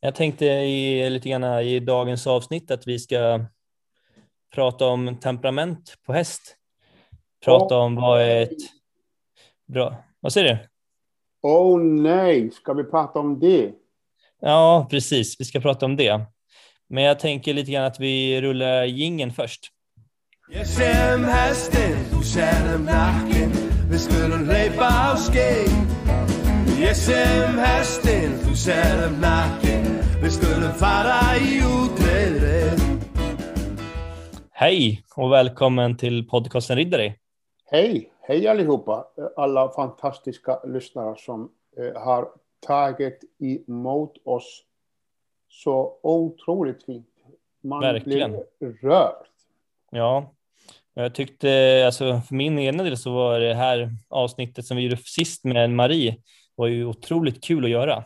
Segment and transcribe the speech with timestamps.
[0.00, 3.40] Jag tänkte i, lite grann i dagens avsnitt att vi ska
[4.54, 6.56] prata om temperament på häst.
[7.44, 8.58] Prata om vad är ett
[9.66, 10.04] bra...
[10.20, 10.58] Vad säger du?
[11.42, 13.72] Åh oh, nej, ska vi prata om det?
[14.40, 15.40] Ja, precis.
[15.40, 16.20] Vi ska prata om det.
[16.88, 19.72] Men jag tänker lite grann att vi rullar gingen först.
[20.50, 23.52] Jag ser hästen, du ser nacken
[23.90, 25.70] Vi skulle löpa av skeg
[26.80, 29.67] Jag ser hästen, du ser nacken
[30.28, 32.76] Vi skulle fara i utredre
[34.50, 37.14] Hej och välkommen till podcasten Riddare.
[37.64, 42.28] Hej, hej allihopa, alla fantastiska lyssnare som eh, har
[42.66, 44.62] tagit emot oss
[45.48, 47.08] så otroligt fint.
[47.62, 48.30] Man Verkligen.
[48.30, 49.26] blir rörd.
[49.90, 50.34] Ja,
[50.94, 54.96] jag tyckte, alltså för min egen del så var det här avsnittet som vi gjorde
[54.96, 56.16] sist med Marie
[56.54, 58.04] var ju otroligt kul att göra.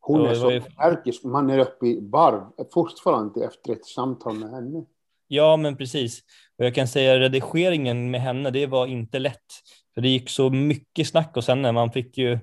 [0.00, 4.84] Hon är så energisk, man är uppe i varv fortfarande efter ett samtal med henne.
[5.28, 6.20] Ja, men precis.
[6.58, 9.46] Och jag kan säga redigeringen med henne, det var inte lätt.
[9.94, 12.38] För det gick så mycket snack hos henne, man fick ju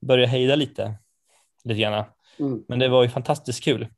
[0.00, 0.94] börja hejda lite.
[1.64, 2.04] Lite grann.
[2.38, 2.64] Mm.
[2.68, 3.88] Men det var ju fantastiskt kul.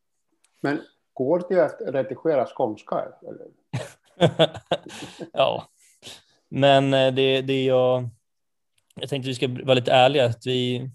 [0.61, 0.81] Men
[1.13, 3.05] går det att redigera skånska?
[5.33, 5.69] Ja,
[6.49, 8.09] men eh, det, det jag,
[8.95, 10.91] jag tänkte vi ska vara lite ärliga, att vi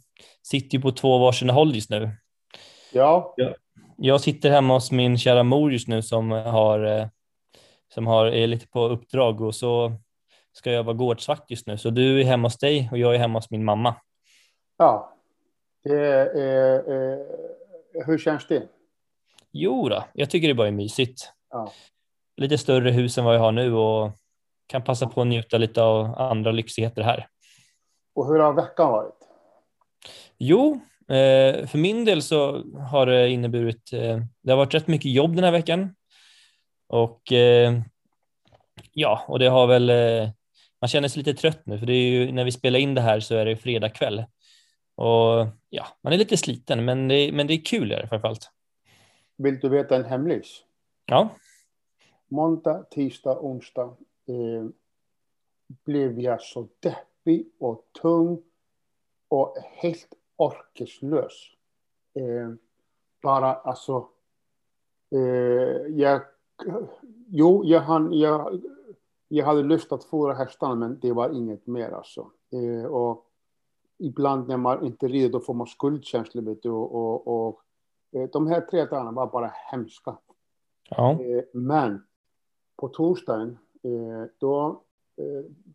[0.49, 2.11] sitter ju på två varsina håll just nu.
[2.93, 3.33] Ja.
[3.37, 3.55] Jag,
[3.97, 7.07] jag sitter hemma hos min kära mor just nu som har, eh,
[7.93, 9.91] som har, är lite på uppdrag och så
[10.51, 11.77] ska jag vara gårdsvakt just nu.
[11.77, 13.95] Så du är hemma hos dig och jag är hemma hos min mamma.
[14.77, 15.13] Ja.
[15.83, 18.67] Det eh, hur känns det?
[19.51, 21.31] Jo då, jag tycker det bara är mysigt.
[21.49, 21.71] Ja
[22.37, 24.11] lite större hus än vad jag har nu och
[24.67, 27.27] kan passa på att njuta lite av andra lyxigheter här.
[28.15, 29.16] Och hur har veckan varit?
[30.37, 35.11] Jo, eh, för min del så har det inneburit, eh, det har varit rätt mycket
[35.11, 35.95] jobb den här veckan.
[36.87, 37.81] Och eh,
[38.91, 39.91] ja, och det har väl,
[40.81, 43.01] man känner sig lite trött nu för det är ju när vi spelar in det
[43.01, 44.25] här så är det fredag kväll.
[44.95, 48.51] Och ja, man är lite sliten men det, men det är kul är det framförallt.
[49.37, 50.63] Vill du veta en hemlis?
[51.05, 51.29] Ja
[52.27, 54.65] måndag, tisdag, onsdag eh,
[55.85, 58.43] blev jag så deppig och tung
[59.27, 61.33] och helt orkeslös.
[62.13, 62.53] Eh,
[63.21, 64.07] bara alltså,
[65.11, 65.19] eh,
[65.89, 66.21] jag,
[67.27, 68.61] jo, jag, hann, jag,
[69.27, 72.31] jag hade lust att fora hästarna men det var inget mer alltså.
[72.51, 73.25] Eh, och
[73.97, 77.61] ibland när man inte rider då får man skuldkänslor vet du, och, och, och
[78.11, 80.17] eh, de här tre dagarna var bara hemska.
[80.89, 81.11] Ja.
[81.11, 82.03] Eh, men
[82.75, 84.83] på torsdagen, eh, då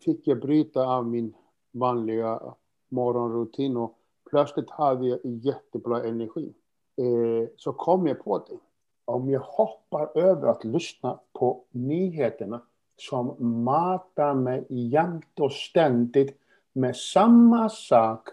[0.00, 1.34] fick jag bryta av min
[1.70, 2.54] vanliga
[2.92, 3.98] morgonrutin och
[4.30, 6.52] plötsligt hade jag jättebra energi.
[6.96, 8.58] Eh, så kom jag på det.
[9.04, 12.62] Om jag hoppar över att lyssna på nyheterna
[12.96, 16.38] som matar mig jämt och ständigt
[16.72, 18.28] med samma sak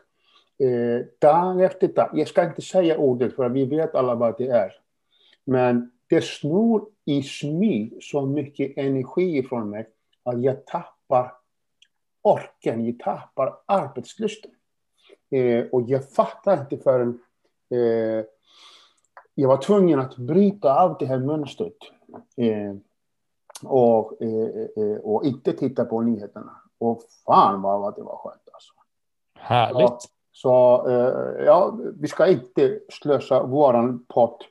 [0.58, 2.10] eh, dag efter dag.
[2.14, 4.72] Jag ska inte säga ordet för vi vet alla vad det är.
[5.46, 9.88] Men det snor i smyg så mycket energi från mig
[10.24, 11.32] att jag tappar
[12.34, 14.52] orken, jag tappar arbetslusten.
[15.32, 17.20] Eh, och jag fattar inte förrän
[17.72, 18.26] eh,
[19.36, 21.78] jag var tvungen att bryta av det här mönstret.
[22.38, 22.76] Eh,
[23.64, 26.52] och, eh, eh, och inte titta på nyheterna.
[26.78, 28.74] Och fan vad det var skönt alltså.
[29.36, 30.02] Härligt.
[30.02, 34.46] Så, så eh, ja, vi ska inte slösa våran pott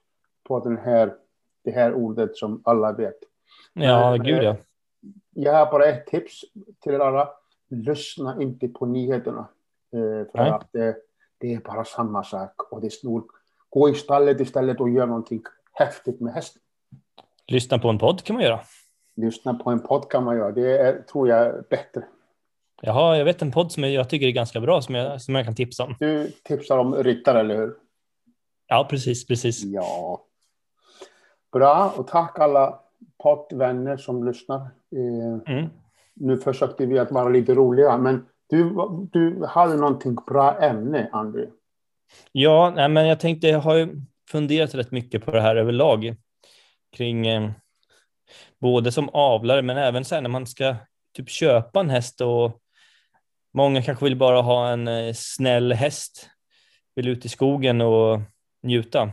[0.44, 1.14] på den här
[1.64, 3.18] det här ordet som alla vet.
[3.72, 4.56] Ja, gud ja.
[5.30, 6.40] Jag har bara ett tips
[6.80, 7.28] till er alla.
[7.68, 9.48] Lyssna inte på nyheterna.
[9.92, 10.50] Eh, för Nej.
[10.50, 10.96] att det,
[11.38, 13.24] det är bara samma sak och det snor.
[13.70, 15.42] Gå i stallet istället och gör någonting
[15.72, 16.62] häftigt med hästen.
[17.46, 18.60] Lyssna på en podd kan man göra.
[19.16, 20.52] Lyssna på en podd kan man göra.
[20.52, 22.04] Det är, tror jag är bättre.
[22.82, 25.44] Jaha, jag vet en podd som jag tycker är ganska bra som jag, som jag
[25.44, 25.96] kan tipsa om.
[26.00, 27.74] Du tipsar om ryttare, eller hur?
[28.66, 29.64] Ja, precis, precis.
[29.64, 30.24] Ja,
[31.52, 32.80] Bra, och tack alla
[33.22, 34.60] poddvänner som lyssnar.
[34.96, 35.70] Eh, mm.
[36.20, 38.74] Nu försökte vi att vara lite roliga, men du,
[39.12, 41.46] du hade någonting bra ämne, André.
[42.32, 44.00] Ja, nej, men jag tänkte, jag har ju
[44.30, 46.16] funderat rätt mycket på det här överlag
[46.96, 47.50] kring eh,
[48.58, 50.76] både som avlare, men även sen när man ska
[51.16, 52.60] typ köpa en häst och
[53.54, 56.30] många kanske vill bara ha en eh, snäll häst,
[56.94, 58.20] vill ut i skogen och
[58.62, 59.12] njuta.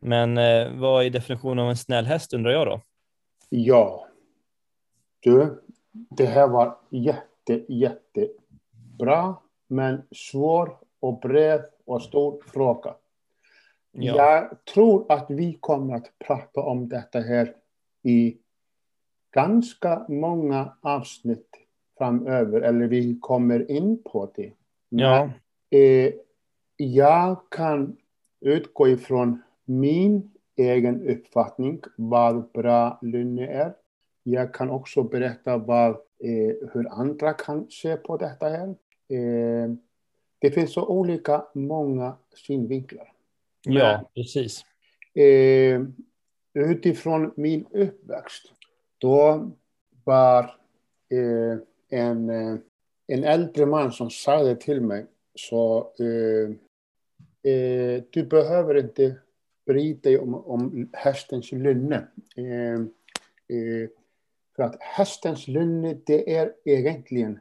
[0.00, 2.80] Men eh, vad är definitionen av en snäll häst undrar jag då?
[3.48, 4.08] Ja.
[5.20, 5.63] Du,
[5.94, 9.36] det här var jätte, jättebra,
[9.68, 12.94] men svår och bred och stor fråga.
[13.92, 14.16] Ja.
[14.16, 17.54] Jag tror att vi kommer att prata om detta här
[18.02, 18.36] i
[19.32, 21.48] ganska många avsnitt
[21.98, 24.52] framöver, eller vi kommer in på det.
[24.88, 25.30] Ja.
[25.70, 26.12] eh,
[26.76, 27.96] jag kan
[28.40, 33.74] utgå ifrån min egen uppfattning vad bra lynne är.
[34.26, 38.68] Jag kan också berätta vad, eh, hur andra kan se på detta här.
[39.08, 39.70] Eh,
[40.38, 43.12] det finns så olika många synvinklar.
[43.62, 44.64] Ja, Men, precis.
[45.14, 45.82] Eh,
[46.54, 48.52] utifrån min uppväxt,
[48.98, 49.50] då
[50.04, 50.44] var
[51.08, 51.58] eh,
[52.00, 52.56] en, eh,
[53.06, 56.50] en äldre man som sa till mig, så eh,
[57.52, 59.16] eh, du behöver inte
[59.66, 62.06] bry dig om, om hästens lynne.
[62.36, 62.80] Eh,
[63.56, 63.88] eh,
[64.56, 67.40] för att hästens lynne, det är egentligen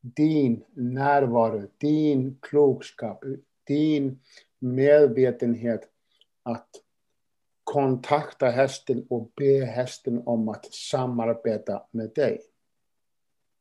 [0.00, 3.24] din närvaro, din klokskap,
[3.64, 4.20] din
[4.58, 5.88] medvetenhet
[6.42, 6.68] att
[7.64, 12.40] kontakta hästen och be hästen om att samarbeta med dig.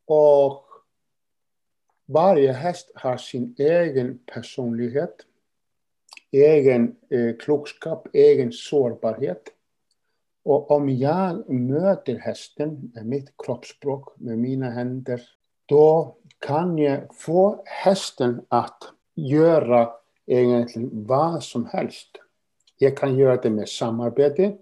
[0.06, 0.66] Och
[2.06, 5.16] varje häst har sin egen personlighet,
[6.32, 9.53] egen eh, klokskap, egen sårbarhet.
[10.44, 15.22] Och om jag möter hästen med mitt kroppsspråk, med mina händer,
[15.66, 18.84] då kan jag få hästen att
[19.16, 19.90] göra
[20.26, 22.08] egentligen vad som helst.
[22.78, 24.58] Jag kan göra det med samarbete.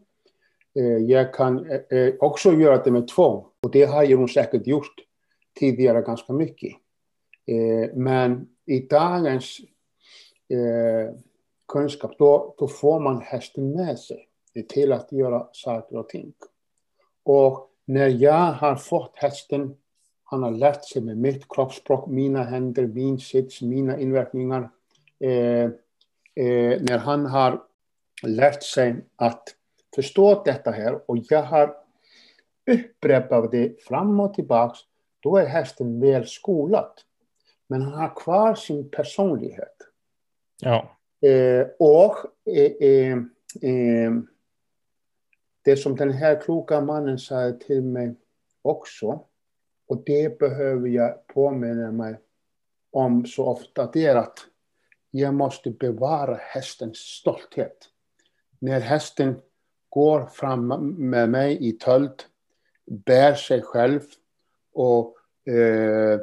[0.75, 3.45] Eh, jag kan eh, eh, också göra det med tvång.
[3.61, 4.95] Och det har jag säkert gjort
[5.59, 6.73] tidigare ganska mycket.
[7.93, 9.57] Men i dagens
[11.67, 14.27] kunskap, då, då får man hästen med sig
[14.69, 16.33] till att göra saker och ting.
[17.23, 19.75] Och när jag har fått hästen,
[20.23, 24.69] han har lärt sig med mitt kroppsspråk, mina händer, min sits, mina inverkningar.
[25.19, 25.63] Eh,
[26.35, 27.63] eh, när han har
[28.23, 29.55] lärt sig att
[29.95, 31.75] förstå detta här och jag har
[32.71, 34.79] upprepat det fram och tillbaks,
[35.19, 36.91] då är hästen väl skolad.
[37.67, 39.75] Men han har kvar sin personlighet.
[40.61, 40.97] Ja.
[41.29, 42.15] Eh, och
[42.55, 43.17] eh, eh,
[43.61, 44.11] eh,
[45.61, 48.15] det som den här kloka mannen sa till mig
[48.61, 49.25] också,
[49.87, 52.19] och det behöver jag påminna mig
[52.91, 54.39] om så ofta, det är att
[55.11, 57.77] jag måste bevara hästens stolthet.
[58.59, 59.41] När hästen
[59.89, 60.67] går fram
[61.09, 62.27] med mig i tölt,
[62.85, 64.01] bär sig själv
[64.73, 65.17] och
[65.53, 66.19] eh,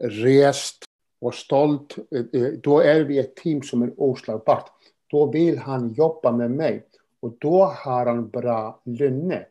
[0.00, 0.84] rest
[1.20, 4.70] och stolt, eh, eh då är vi ett team som är oslagbart.
[5.06, 6.86] Då vill han jobba med mig
[7.20, 9.46] och då har han bra lynne.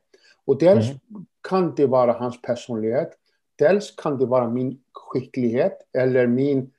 [0.46, 1.00] Och dels mm.
[1.50, 3.12] kan det vara hans personlighet,
[3.56, 6.72] dels kan det vara min skicklighet eller min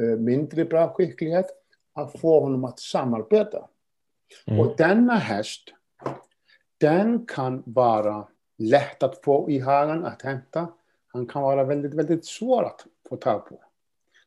[0.00, 1.46] eh, mindre bra skicklighet
[1.92, 3.68] att få honom att samarbeta.
[4.46, 4.60] Mm.
[4.60, 5.62] Och denna häst,
[6.78, 10.68] den kan vara lätt att få i hagen, att hämta.
[11.06, 13.60] Han kan vara väldigt, väldigt svår att få tag på.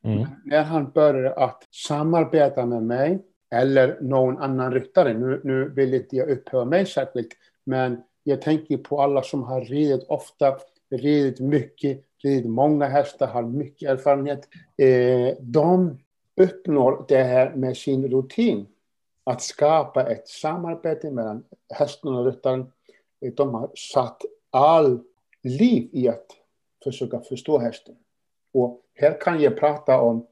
[0.04, 0.25] Mm.
[0.46, 6.16] När han börjar att samarbeta med mig eller någon annan ryttare, nu, nu vill inte
[6.16, 7.30] jag upphöra mig särskilt,
[7.64, 10.58] men jag tänker på alla som har ridit ofta,
[10.90, 14.48] ridit mycket, ridit många hästar, har mycket erfarenhet.
[14.78, 15.98] Eh, de
[16.36, 18.68] uppnår det här med sin rutin.
[19.24, 22.72] Att skapa ett samarbete mellan hästen och ryttaren.
[23.22, 25.00] Eh, de har satt all
[25.44, 26.25] liv i att
[26.84, 27.96] försöka förstå hästen.
[28.54, 30.27] Och här kan jag prata om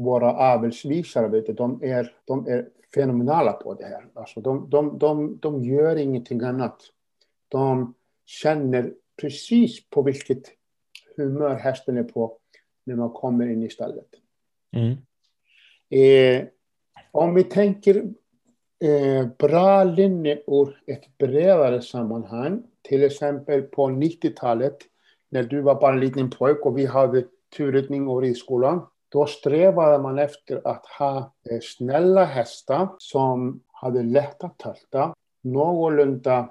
[0.00, 4.06] våra avelsvisare, de, är, de är fenomenala på det här.
[4.14, 6.82] Alltså de, de, de, de gör ingenting annat.
[7.48, 7.94] De
[8.26, 10.42] känner precis på vilket
[11.16, 12.36] humör hästen är på
[12.84, 14.08] när man kommer in i stallet.
[14.76, 14.96] Mm.
[15.90, 16.48] Eh,
[17.12, 17.96] om vi tänker
[18.84, 24.76] eh, bra linje ur ett bredare sammanhang, till exempel på 90-talet
[25.28, 27.24] när du var bara en liten pojke och vi hade
[27.56, 28.86] turridning och ridskolan.
[29.12, 31.18] Då strävade man efter att ha
[31.50, 36.48] eh, snälla hästar som hade lätt att tälta, någorlunda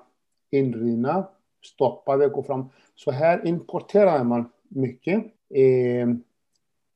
[0.52, 1.28] inridna,
[1.66, 2.70] stoppade, gå fram.
[2.96, 5.24] Så här importerade man mycket.
[5.56, 6.08] Eh,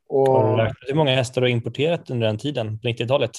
[0.07, 3.31] och, har du hur många hästar du har importerat under den tiden, på 90-talet?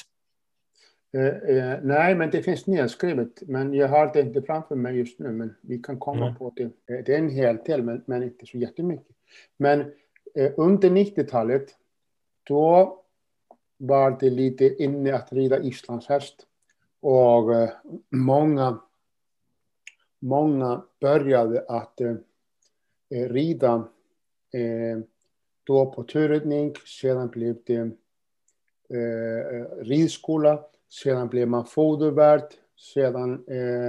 [1.14, 3.42] Eh, eh, nej, men det finns nedskrivet.
[3.46, 6.36] Men jag har det inte framför mig just nu, men vi kan komma mm.
[6.36, 6.62] på det.
[6.62, 9.16] Eh, det är en hel del, men, men inte så jättemycket.
[9.56, 9.80] Men
[10.34, 11.64] eh, under 90-talet,
[12.44, 13.00] då
[13.76, 16.46] var det lite inne att rida islandshäst.
[17.00, 17.70] Och eh,
[18.10, 18.80] många,
[20.18, 22.14] många började att eh,
[23.10, 23.88] eh rida
[24.52, 24.98] eh,
[25.64, 27.90] då på turridning, sedan blev det
[28.88, 30.64] eh, eh, ridskola,
[31.02, 32.54] Sedan blev man fodervärd.
[32.76, 33.88] Sedan eh,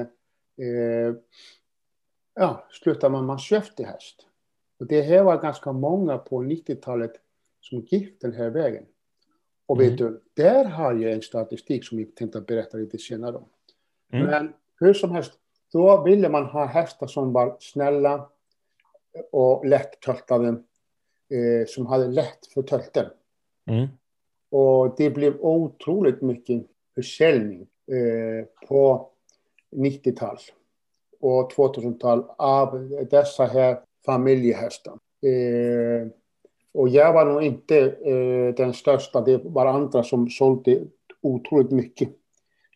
[0.67, 1.15] eh,
[2.33, 4.27] ja, slutade man man köpte häst.
[4.79, 7.11] Och det här var ganska många på 90-talet
[7.69, 8.85] som gick den här vägen.
[9.65, 10.13] Och vet mm.
[10.13, 13.45] du, där har jag en statistik som jag tänkte berätta lite senare om.
[14.13, 14.25] Mm.
[14.25, 15.33] Men hur som helst,
[15.73, 18.29] då ville man ha hästar som var snälla
[19.31, 23.05] och lättöltade, eh, som hade lätt för tölten.
[23.69, 23.87] Mm.
[24.49, 29.09] Och det blev otroligt mycket försäljning eh, på
[29.75, 30.37] 90-tal
[31.19, 34.93] och 2000-tal av dessa här familjehästar.
[35.21, 36.07] Eh,
[36.75, 40.81] och jag var nog inte eh, den största, det var andra som sålde
[41.21, 42.09] otroligt mycket.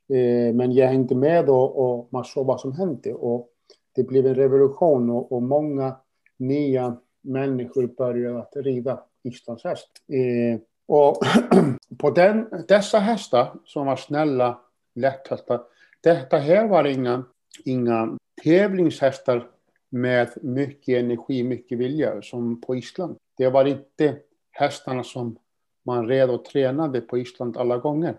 [0.10, 3.14] Eh, men jag hängde med och, och man såg vad som hände.
[3.14, 3.50] Och
[3.96, 5.96] det blev en revolution och, och många
[6.38, 9.90] nya människor började att rida islandshäst.
[10.08, 11.18] Eh, och
[11.98, 14.60] på den, dessa hästar som var snälla,
[14.96, 15.62] lätthästar,
[16.02, 17.24] detta här var inga,
[17.66, 19.48] inga tävlingshästar
[19.90, 23.18] med mycket energi, mycket vilja som på Island.
[23.40, 24.18] Det var inte
[24.52, 25.40] hästarna som
[25.84, 28.16] man red och tränade på Island alla gånger.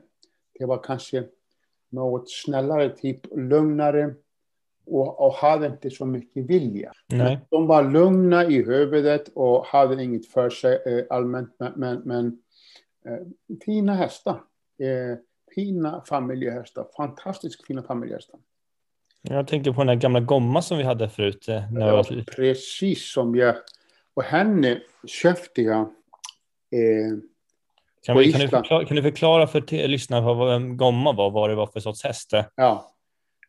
[0.58, 1.24] Det var kanske
[1.88, 4.14] något snällare, typ lugnare
[4.86, 6.92] och, och hade inte så mycket vilja.
[7.06, 7.38] Nej.
[7.50, 12.38] De var lugna i huvudet och hade inget för sig eh, allmänt, men, men, men
[13.04, 13.26] eh,
[13.64, 14.42] fina hästar.
[14.78, 15.18] Eh,
[15.54, 18.40] fina familjehästar, fantastiskt fina familjehästar.
[19.22, 21.48] Jag tänker på den där gamla Gomma som vi hade förut.
[21.48, 22.24] Eh, när ja, var...
[22.36, 23.54] Precis som jag.
[24.14, 27.18] Och henne köpte jag eh,
[28.02, 31.50] kan, vi, kan, du förklara, kan, du förklara, för lyssnarna vad en Gomma var, vad
[31.50, 32.30] det var för sorts häst?
[32.54, 32.94] Ja,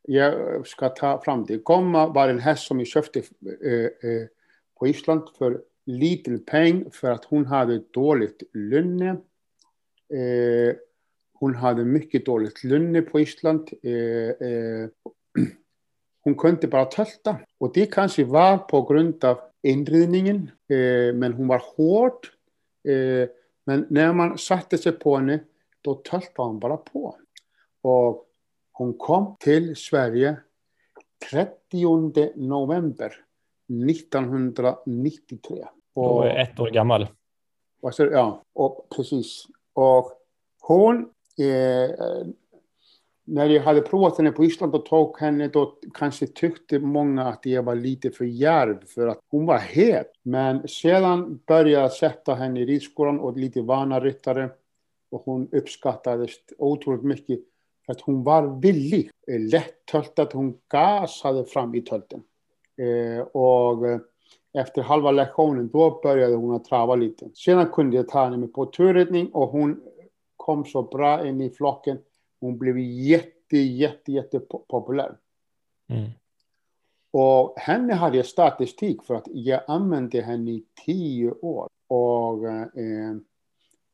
[0.02, 1.58] jag ska ta fram det.
[1.58, 4.28] Gomma var en häst som jag köpte eh, eh,
[4.80, 9.10] på Island för liten peng för att hon hade dåligt lynne.
[10.14, 10.76] Eh,
[11.34, 13.70] hon hade mycket dåligt lynne på Island.
[13.84, 14.90] Eh, eh,
[16.24, 17.40] hon kunde bara tölta.
[17.58, 22.28] Och det kanske var på grund av inredningen, eh, men hon var hård.
[22.88, 23.30] Eh,
[23.66, 25.40] men när man satte sig på henne,
[25.82, 27.16] då töltade hon bara på.
[27.82, 28.26] Och
[28.72, 30.38] hon kom till Sverige
[31.32, 33.14] 30 november
[33.90, 35.66] 1993.
[35.94, 37.08] Och, då är ett år gammal.
[37.98, 39.46] Ja, och precis.
[39.74, 40.12] Och
[40.62, 41.90] hon eh,
[43.26, 47.46] när jag hade provat henne på Island och tog henne då kanske tyckte många att
[47.46, 50.12] jag var lite för djärv för att hon var het.
[50.24, 54.50] Men sedan började jag sätta henne i ridskolan och lite vana ryttare
[55.12, 57.40] och hon uppskattades otroligt mycket
[57.86, 62.24] för att hon var villig, eh, lättöltad, hon gasade fram i tölten.
[62.78, 64.00] Eh, och eh,
[64.54, 67.30] efter halva lektionen då började hon att trava lite.
[67.34, 69.82] Sedan kunde jag ta henne på turridning och hon
[70.38, 71.98] kom så bra in i flocken
[72.42, 75.18] hon blev jätte, jätte, jätte populär.
[75.90, 76.10] Mm.
[77.12, 81.68] Och henne hade jag statistik för att jag använde henne i tio år.
[81.88, 83.16] Och eh,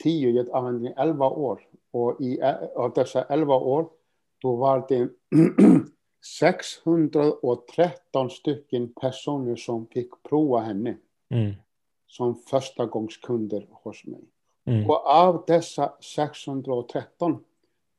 [0.04, 1.62] tio, jag använde henne i elva år.
[1.92, 2.42] Och i,
[2.76, 3.90] av dessa elva år,
[4.42, 5.10] då var det
[6.40, 10.98] 613 stycken personer som fick prova henne.
[11.30, 11.54] Mm.
[12.08, 14.24] Som första gångs kunder hos mig.
[14.66, 14.90] Mm.
[14.90, 17.44] Och av dessa 613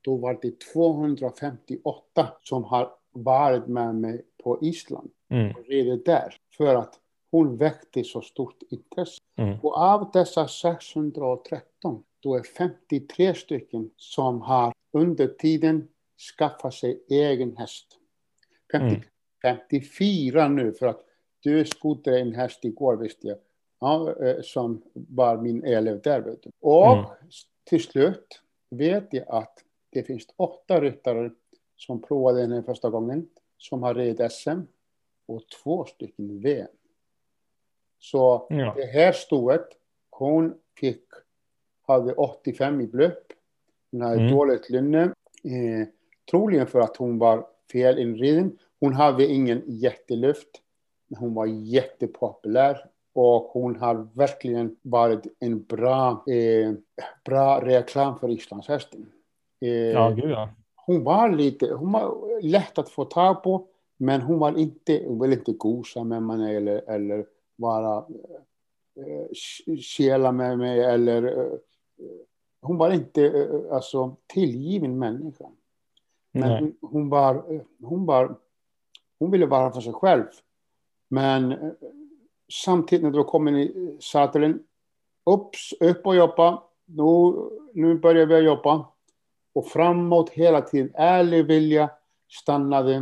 [0.09, 5.51] då var det 258 som har varit med mig på Island mm.
[5.57, 6.35] och ridit där.
[6.57, 6.95] För att
[7.31, 9.21] hon väckte så stort intresse.
[9.37, 9.59] Mm.
[9.63, 15.89] Och av dessa 613, då är 53 stycken som har under tiden
[16.39, 17.87] skaffat sig egen häst.
[18.73, 19.03] 50, mm.
[19.43, 21.01] 54 nu, för att
[21.41, 23.39] du skodde en häst igår visste jag.
[23.81, 26.21] Ja, eh, som var min elev där.
[26.21, 26.51] Vet du.
[26.61, 27.05] Och mm.
[27.65, 31.31] till slut vet jag att det finns åtta ryttare
[31.77, 33.29] som provade henne första gången,
[33.59, 34.61] som har ridit SM
[35.27, 36.69] och två stycken VM.
[37.99, 38.73] Så ja.
[38.77, 39.69] det här stoet,
[40.11, 41.05] hon fick,
[41.87, 43.33] hade 85 i blöpp,
[43.91, 44.33] hon hade mm.
[44.33, 45.03] dåligt lynne,
[45.45, 45.89] eh,
[46.31, 48.59] troligen för att hon var fel inriden.
[48.81, 50.63] Hon hade ingen jätteluft,
[51.07, 56.73] men hon var jättepopulär och hon har verkligen varit en bra, eh,
[57.25, 59.13] bra reklam för islandshästen.
[59.61, 60.49] Eh, ja, gud ja.
[60.87, 65.21] Hon var lite, hon var lätt att få tag på, men hon var inte, hon
[65.21, 67.97] ville inte gosa med mig eller, eller vara
[68.97, 69.35] eh,
[69.81, 71.59] kela med mig eller eh,
[72.61, 75.45] hon var inte eh, alltså tillgiven människa.
[76.33, 78.37] Men hon, hon, var, hon var,
[79.19, 80.25] hon ville vara för sig själv.
[81.09, 81.73] Men eh,
[82.65, 84.65] samtidigt när du kom in i sadeln,
[85.27, 85.51] upp,
[85.81, 87.35] upp och jobba, nu,
[87.73, 88.87] nu börjar vi jobba.
[89.59, 90.91] Och framåt hela tiden.
[90.95, 91.91] Ärlig vilja,
[92.43, 92.95] stannade,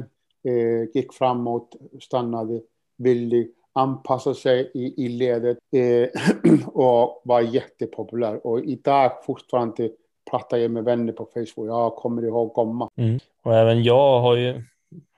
[0.44, 2.60] eh, gick framåt, stannade,
[2.98, 6.08] villig, anpassa sig i, i ledet eh,
[6.66, 8.46] och var jättepopulär.
[8.46, 9.90] Och idag fortfarande
[10.30, 11.68] pratar jag med vänner på Facebook.
[11.68, 12.88] Jag kommer ihåg Gomma.
[12.96, 13.18] Mm.
[13.44, 14.62] Och även jag har ju,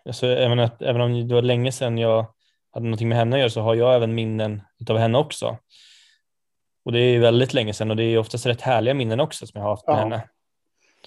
[0.05, 2.27] alltså, även, att, även om det var länge sedan jag
[2.71, 5.57] hade någonting med henne att göra så har jag även minnen av henne också.
[6.85, 9.59] Och det är väldigt länge sedan och det är oftast rätt härliga minnen också som
[9.59, 10.01] jag har haft med ja.
[10.01, 10.23] henne.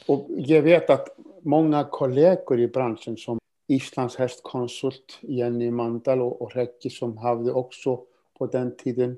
[0.06, 1.08] Och jag vet att
[1.42, 8.00] många kollegor i branschen som Islands hästkonsult, Jenny Mandal och, och Rekki som hade också
[8.38, 9.18] på den tiden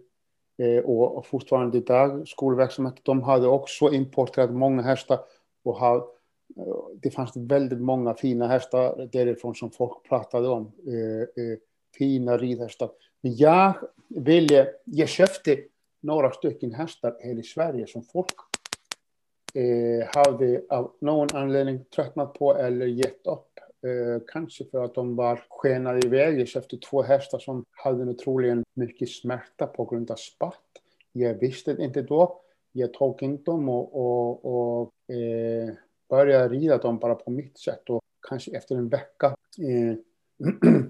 [0.58, 5.20] eh, och, och fortfarande idag skolverksamhet, de hade också importerat många hästar
[5.64, 5.98] och har,
[6.58, 10.72] eh, det fanns väldigt många fina hästar därifrån som folk pratade om.
[10.88, 11.58] Eh, eh,
[11.98, 12.90] fina ridhästar.
[13.22, 13.74] Men jag
[14.08, 15.58] ville, jag köpte
[16.02, 18.36] några stycken hästar här i Sverige som folk
[19.54, 23.50] eh, hade av någon anledning tröttnat på eller gett upp.
[23.84, 26.40] Eh, kanske för att de var skenade iväg.
[26.40, 30.60] Jag köpte två hästar som hade troligen mycket smärta på grund av spatt.
[31.12, 32.42] Jag visste inte då.
[32.72, 35.74] Jag tog inte dem och, och, och eh,
[36.10, 37.90] började rida dem bara på mitt sätt.
[37.90, 39.96] Och kanske efter en vecka eh,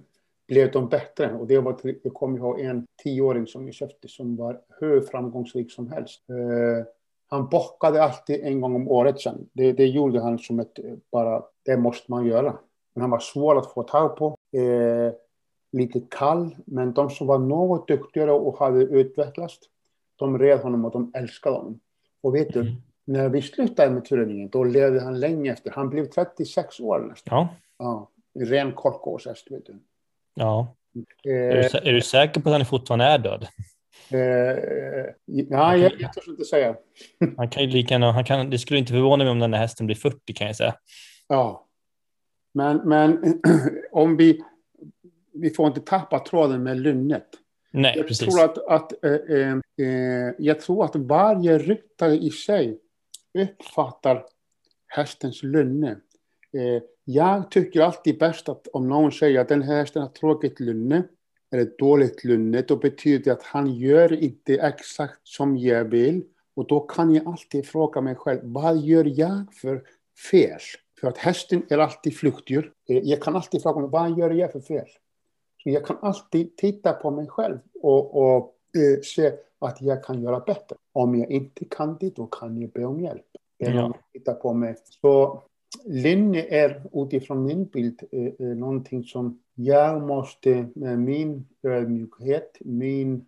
[0.47, 1.33] blev de bättre.
[1.33, 5.71] Och det var, jag kommer ihåg en tioåring som jag köpte som var hur framgångsrik
[5.71, 6.23] som helst.
[6.29, 6.85] Eh,
[7.33, 9.49] han bockade alltid en gång om året sen.
[9.53, 10.79] Det, det gjorde han som ett,
[11.11, 12.57] bara, det måste man göra.
[12.93, 14.37] Men han var svår att få tag på.
[14.57, 15.13] Eh,
[15.71, 19.59] lite kall, men de som var något duktigare och hade utvecklats,
[20.15, 21.79] de red honom och de älskade honom.
[22.21, 22.67] Och vet mm.
[22.67, 22.75] du,
[23.05, 25.71] när vi slutade med tureringen, då levde han länge efter.
[25.71, 27.37] Han blev 36 år nästan.
[27.37, 27.49] Ja.
[27.77, 28.09] ja
[28.45, 29.79] ren korkåshäst, vet du.
[30.33, 30.75] Ja.
[31.25, 33.47] Eh, är, du, är, du, säker på att han fortfarande är död?
[34.09, 36.75] Eh, nej, jag, jag törs inte säga.
[37.37, 39.85] han kan ju lika han kan, det skulle inte förvåna mig om den här hästen
[39.85, 40.75] blir 40 kan jag säga.
[41.27, 41.67] Ja,
[42.53, 43.41] men, men
[43.91, 44.43] om vi,
[45.33, 47.27] vi får inte tappa tråden med lynnet.
[47.71, 48.27] Nej, jag precis.
[48.27, 52.79] Tror att, att, eh, eh, eh, jag tror att varje ryttare i sig
[53.33, 54.25] uppfattar
[54.87, 55.91] hästens lynne.
[56.57, 60.59] Eh, jag tycker alltid bäst att om någon säger att den här hästen har tråkigt
[60.59, 61.03] lynne
[61.53, 66.23] eller dåligt lynne, då betyder det att han gör inte exakt som jag vill.
[66.55, 69.83] Och då kan jag alltid fråga mig själv, vad gör jag för
[70.31, 70.59] fel?
[71.01, 72.73] För att hästen är alltid flyktdjur.
[72.89, 74.85] Eh, jag kan alltid fråga mig, vad gör jag för fel?
[75.63, 80.23] Så jag kan alltid titta på mig själv och, och äh, se att jag kan
[80.23, 80.75] göra bättre.
[80.93, 83.25] Om jag inte kan det, då kan jag be om hjälp.
[83.57, 83.93] Ja.
[84.13, 84.75] Titta på mig.
[85.01, 85.43] Så
[85.85, 93.25] linje är utifrån min bild äh, någonting som jag måste med min ödmjukhet, min,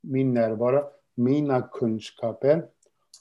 [0.00, 0.84] min närvaro,
[1.14, 2.66] mina kunskaper.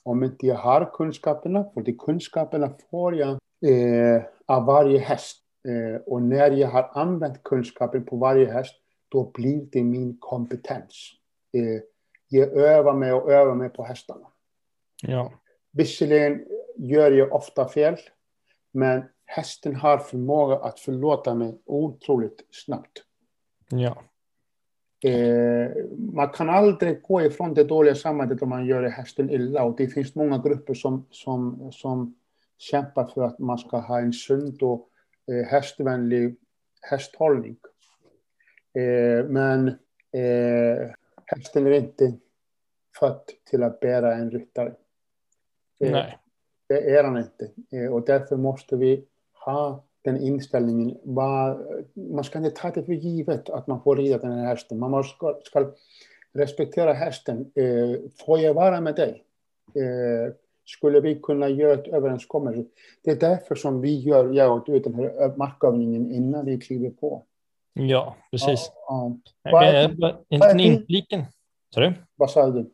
[0.03, 3.29] Om inte jag har kunskaperna, för de kunskaperna får jag
[3.65, 5.41] eh, av varje häst.
[5.67, 8.75] Eh, och när jag har använt kunskapen på varje häst,
[9.09, 11.11] då blir det min kompetens.
[11.53, 11.81] Eh,
[12.27, 14.27] jag övar mig och övar mig på hästarna.
[15.01, 15.33] Ja.
[15.71, 17.95] Visserligen gör jag ofta fel,
[18.71, 23.03] men hästen har förmåga att förlåta mig otroligt snabbt.
[23.69, 24.03] Ja.
[25.09, 29.63] Eh, man kan aldrig gå ifrån det dåliga samarbetet om man gör hästen illa.
[29.63, 32.15] Och det finns många grupper som, som, som
[32.57, 34.89] kämpar för att man ska ha en sund och
[35.31, 36.35] eh, hästvänlig
[36.81, 37.57] hästhållning.
[38.73, 39.67] Eh, men
[40.11, 40.91] eh,
[41.25, 42.13] hästen är inte
[42.99, 44.73] född till att bära en ryttare.
[45.79, 46.17] Eh, Nej.
[46.67, 47.51] Det är han inte.
[47.71, 49.05] Eh, och därför måste vi
[49.45, 50.97] ha den inställningen.
[51.93, 54.79] Man ska inte ta det för givet att man får rida den här hästen.
[54.79, 55.71] Man ska, ska
[56.33, 57.51] respektera hästen.
[57.55, 59.21] Eh, får jag vara med dig?
[60.65, 62.63] skulle vi kunna göra ett överenskommelse.
[63.03, 66.89] Det är därför som vi gör, jag och du, den här markövningen innan vi kliver
[66.89, 67.23] på.
[67.73, 68.71] Ja, precis.
[68.87, 70.17] Ja, ja.
[70.29, 71.25] En liten infliken.
[71.73, 71.93] Sorry?
[72.15, 72.71] Vad sa du?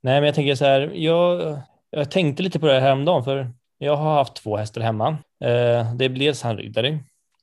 [0.00, 1.58] Nej, men jag tänker så här, jag,
[1.90, 5.08] jag tänkte lite på det här häromdagen, för jag har haft två hästar hemma.
[5.44, 6.98] Eh, det är dels han Riddare.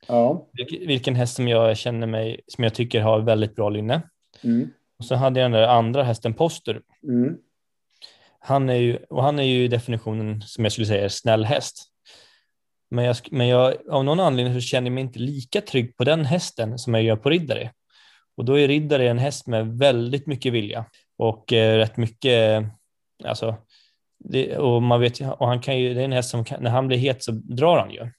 [0.06, 0.48] Ja.
[0.86, 4.02] Vilken häst som jag känner mig, som jag tycker har väldigt bra linne.
[4.44, 4.70] Mm.
[4.98, 6.80] Och så hade jag den där andra hästen Poster.
[7.02, 7.36] Mm.
[8.40, 11.84] Han är ju, och han är ju definitionen som jag skulle säga är snäll häst.
[12.90, 16.04] Men jag, men jag, av någon anledning så känner jag mig inte lika trygg på
[16.04, 17.70] den hästen som jag gör på Riddare.
[18.36, 20.84] Och då är Riddare en häst med väldigt mycket vilja
[21.16, 22.64] och eh, rätt mycket,
[23.24, 23.56] alltså,
[24.18, 26.70] det, och man vet och han kan ju, det är en häst som kan, när
[26.70, 28.10] han blir het så drar han ju.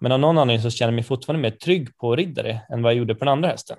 [0.00, 2.92] Men av någon anledning så känner jag mig fortfarande mer trygg på Riddare än vad
[2.92, 3.78] jag gjorde på den andra hästen.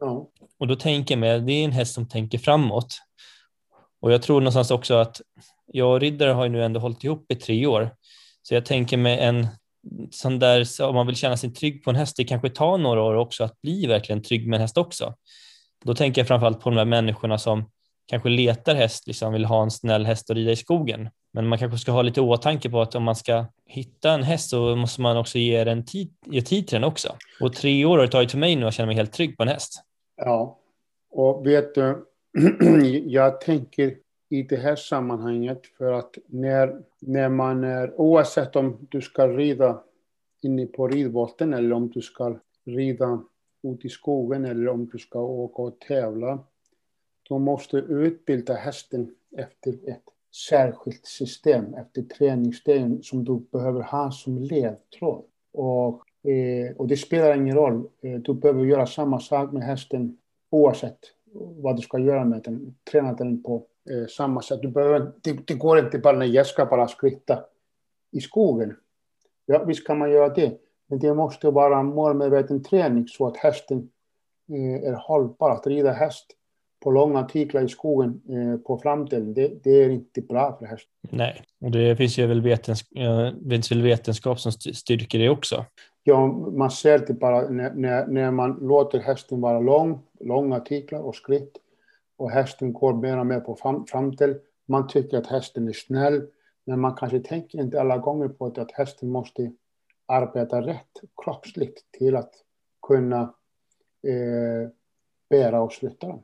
[0.00, 0.28] Ja.
[0.58, 2.98] Och då tänker jag mig, det är en häst som tänker framåt.
[4.00, 5.20] Och jag tror någonstans också att
[5.66, 7.94] jag och Riddare har ju nu ändå hållit ihop i tre år.
[8.42, 9.46] Så jag tänker med en
[10.10, 12.78] sån där, så om man vill känna sig trygg på en häst, det kanske tar
[12.78, 15.14] några år också att bli verkligen trygg med en häst också.
[15.84, 17.70] Då tänker jag framförallt på de här människorna som
[18.10, 21.08] kanske letar häst, liksom vill ha en snäll häst att rida i skogen.
[21.32, 24.50] Men man kanske ska ha lite åtanke på att om man ska hitta en häst
[24.50, 27.16] så måste man också ge, den tid, ge tid till den också.
[27.40, 29.42] Och tre år har det tagit för mig nu att känna mig helt trygg på
[29.42, 29.82] en häst.
[30.16, 30.58] Ja,
[31.10, 32.06] och vet du,
[33.06, 33.96] jag tänker
[34.28, 39.82] i det här sammanhanget för att när, när man är, oavsett om du ska rida
[40.42, 43.22] inne på ridbåten eller om du ska rida
[43.62, 46.38] ut i skogen eller om du ska åka och tävla,
[47.30, 50.02] då måste utbilda hästen efter ett
[50.48, 55.24] särskilt system, efter träningsstegen som du behöver ha som ledtråd.
[55.52, 60.18] Och, eh, och det spelar ingen roll, eh, du behöver göra samma sak med hästen
[60.50, 60.98] oavsett
[61.32, 64.62] vad du ska göra med den, träna den på eh, samma sätt.
[64.62, 67.44] Du behöver, det, det, går inte bara när jag ska bara skritta
[68.10, 68.76] i skogen.
[69.46, 73.90] Ja, visst kan man göra det, men det måste vara målmedveten träning så att hästen
[74.48, 75.50] eh, är hållbar.
[75.50, 76.36] Att rida häst
[76.80, 80.92] på långa artiklar i skogen eh, på framtiden, det, det, är inte bra för hästen.
[81.00, 82.98] Nej, och det finns ju väl vetenskap,
[83.50, 85.64] finns väl vetenskap som styrker det också.
[86.02, 91.00] Ja, man ser det bara när, när, när man låter hästen vara lång, långa artiklar
[91.00, 91.52] och skritt
[92.16, 94.38] och hästen går mer och mer på fram, framtill.
[94.66, 96.22] Man tycker att hästen är snäll,
[96.64, 99.52] men man kanske tänker inte alla gånger på att hästen måste
[100.06, 102.34] arbeta rätt kroppsligt till att
[102.86, 103.20] kunna
[104.06, 104.70] eh,
[105.30, 106.22] bära och sluta den.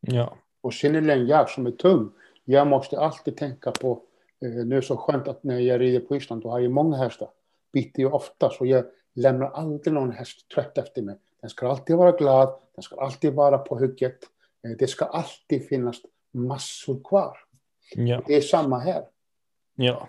[0.00, 0.36] Ja.
[0.60, 2.12] Och synnerligen jag som är tung,
[2.44, 4.02] jag måste alltid tänka på,
[4.44, 6.72] eh, nu är det så skönt att när jag rider på Island, då har jag
[6.72, 7.28] många hästar,
[7.72, 8.84] biter ju ofta, så jag
[9.14, 11.16] lämnar aldrig någon häst trött efter mig.
[11.40, 14.18] Den ska alltid vara glad, den ska alltid vara på hugget,
[14.64, 15.96] eh, det ska alltid finnas
[16.32, 17.38] massor kvar.
[17.94, 18.22] Ja.
[18.26, 19.04] Det är samma här.
[19.74, 20.08] Ja,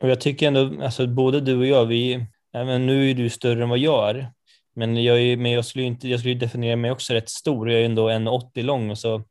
[0.00, 3.62] och jag tycker ändå, alltså både du och jag, vi, även nu är du större
[3.62, 4.30] än vad jag är,
[4.74, 7.70] men jag, är, men jag skulle inte, jag skulle definiera mig också rätt stor.
[7.70, 9.22] Jag är ändå 1,80 lång och så,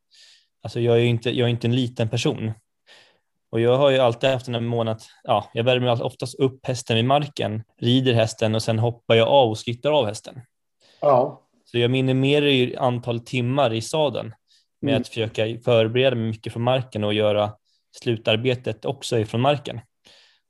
[0.63, 2.51] alltså jag är inte, jag är inte en liten person.
[3.49, 6.95] Och jag har ju alltid haft den här månaden ja, jag värmer oftast upp hästen
[6.95, 10.41] vid marken, rider hästen och sen hoppar jag av och skrittar av hästen.
[11.01, 11.43] Ja.
[11.65, 14.33] Så jag minimerar ju antal timmar i sadeln
[14.81, 15.01] med mm.
[15.01, 17.53] att försöka förbereda mig mycket från marken och göra
[17.91, 19.81] slutarbetet också ifrån marken.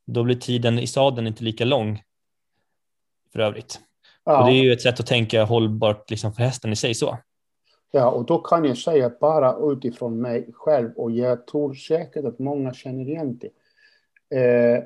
[0.07, 2.01] Då blir tiden i sadeln inte lika lång
[3.33, 3.79] för övrigt.
[4.27, 4.39] Ja.
[4.39, 7.17] Och det är ju ett sätt att tänka hållbart liksom för hästen i sig så.
[7.91, 12.39] Ja, och då kan jag säga bara utifrån mig själv och jag tror säkert att
[12.39, 13.49] många känner igen det.
[14.37, 14.83] Eh,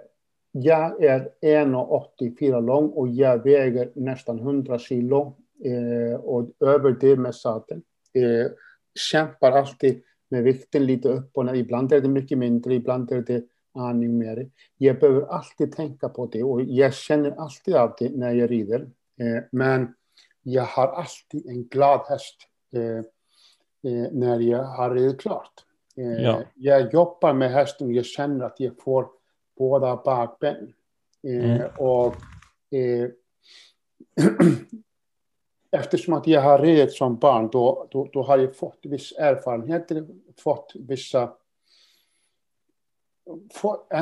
[0.52, 7.36] jag är 1,84 lång och jag väger nästan 100 kilo eh, och över det med
[7.36, 7.82] sadeln.
[8.14, 8.52] Eh,
[9.12, 11.54] kämpar alltid med vikten lite upp och ner.
[11.54, 14.50] Ibland är det mycket mindre, ibland är det aning mer.
[14.78, 18.88] Jag behöver alltid tänka på det och jag känner alltid av det när jag rider.
[19.22, 19.94] Eh, men
[20.44, 22.36] jag har alltid en glad häst
[22.74, 22.98] eh,
[23.92, 25.54] eh, när jag har ridit klart.
[25.96, 26.42] Ja.
[26.56, 29.08] Jag jobbar med hästen jag känner att jag får
[29.58, 30.74] båda bakben.
[31.24, 31.62] Mm.
[31.78, 32.16] Och
[35.72, 39.92] eftersom att jag har ridit som barn, då, då, då, har jag fått viss erfarenhet,
[40.44, 41.34] fått vissa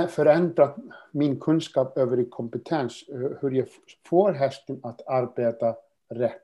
[0.09, 0.75] förändrat
[1.11, 3.03] min kunskap över kompetens,
[3.41, 3.67] hur jag
[4.05, 5.75] får hästen att arbeta
[6.09, 6.41] rätt.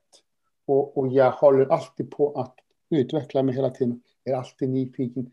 [0.66, 2.56] Och, och jag håller alltid på att
[2.90, 5.32] utveckla mig hela tiden, är alltid nyfiken.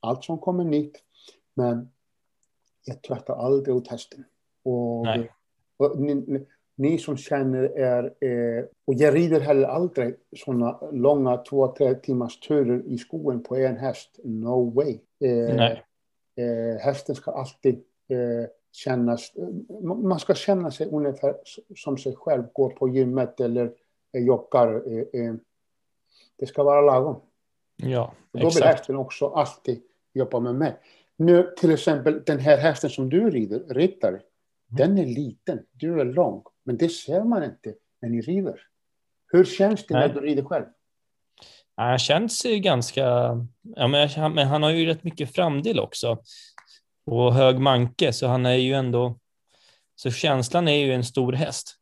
[0.00, 1.02] Allt som kommer nytt,
[1.54, 1.88] men
[2.84, 4.24] jag tröttar aldrig ut hästen.
[4.62, 5.06] Och,
[5.76, 11.68] och ni, ni, som känner er, eh, och jag rider heller aldrig sådana långa två,
[11.68, 14.18] tre timmars turer i skogen på en häst.
[14.24, 14.98] No way.
[15.20, 15.84] Eh, Nej.
[16.36, 17.74] Eh, hästen ska alltid
[18.08, 19.32] eh, kännas,
[19.82, 21.36] man ska känna sig ungefär
[21.76, 23.72] som sig själv, går på gymmet eller
[24.12, 24.82] joggar.
[24.86, 25.34] Eh, eh,
[26.36, 27.20] det ska vara lagom.
[27.76, 30.76] Ja, Då vill hästen också alltid jobba med mig.
[31.16, 34.24] Nu till exempel den här hästen som du rider, rittare, mm.
[34.68, 38.60] den är liten, du är lång, men det ser man inte när ni rider.
[39.26, 40.08] Hur känns det Nej.
[40.08, 40.64] när du rider själv?
[41.76, 43.02] Han känns ganska,
[43.76, 46.18] ja, men, men han har ju rätt mycket framdel också
[47.06, 49.18] och hög manke, så han är ju ändå,
[49.96, 51.76] så känslan är ju en stor häst.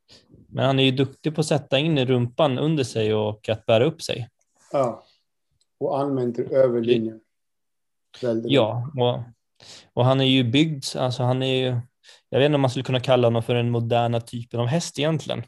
[0.49, 3.85] Men han är ju duktig på att sätta in rumpan under sig och att bära
[3.85, 4.29] upp sig.
[4.73, 5.05] Ja,
[5.81, 7.21] och använder överlinjen.
[8.45, 9.19] Ja, och,
[9.93, 11.81] och han är ju byggd, alltså han är ju,
[12.29, 14.99] jag vet inte om man skulle kunna kalla honom för den moderna typen av häst
[14.99, 15.43] egentligen.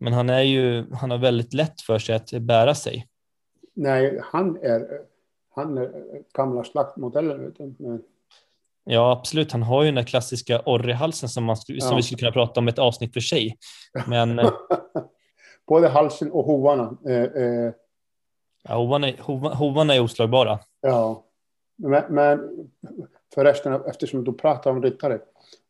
[0.00, 3.06] Men han är ju, han har väldigt lätt för sig att bära sig.
[3.78, 5.00] Nej, han är,
[5.54, 5.92] han är
[6.34, 7.52] gamla slaktmodeller.
[7.78, 8.02] Men
[8.84, 9.52] Ja, absolut.
[9.52, 11.96] Han har ju den där klassiska orrehalsen som, man, som Ja.
[11.96, 13.58] vi skulle kunna prata om ett avsnitt för sig.
[14.08, 14.50] Men eh,
[15.66, 16.96] Både halsen och hovarna.
[17.06, 17.72] Eh, eh,
[18.68, 20.58] ja, hovarna, är- hova- hovarna är oslagbara.
[20.80, 21.24] ja.
[21.80, 22.50] Men, men
[23.34, 25.20] förresten, eftersom du pratar om ryttare,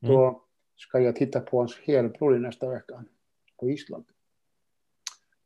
[0.01, 0.43] då
[0.77, 3.05] ska jag titta på hans helbror i nästa vecka
[3.61, 4.05] på Island.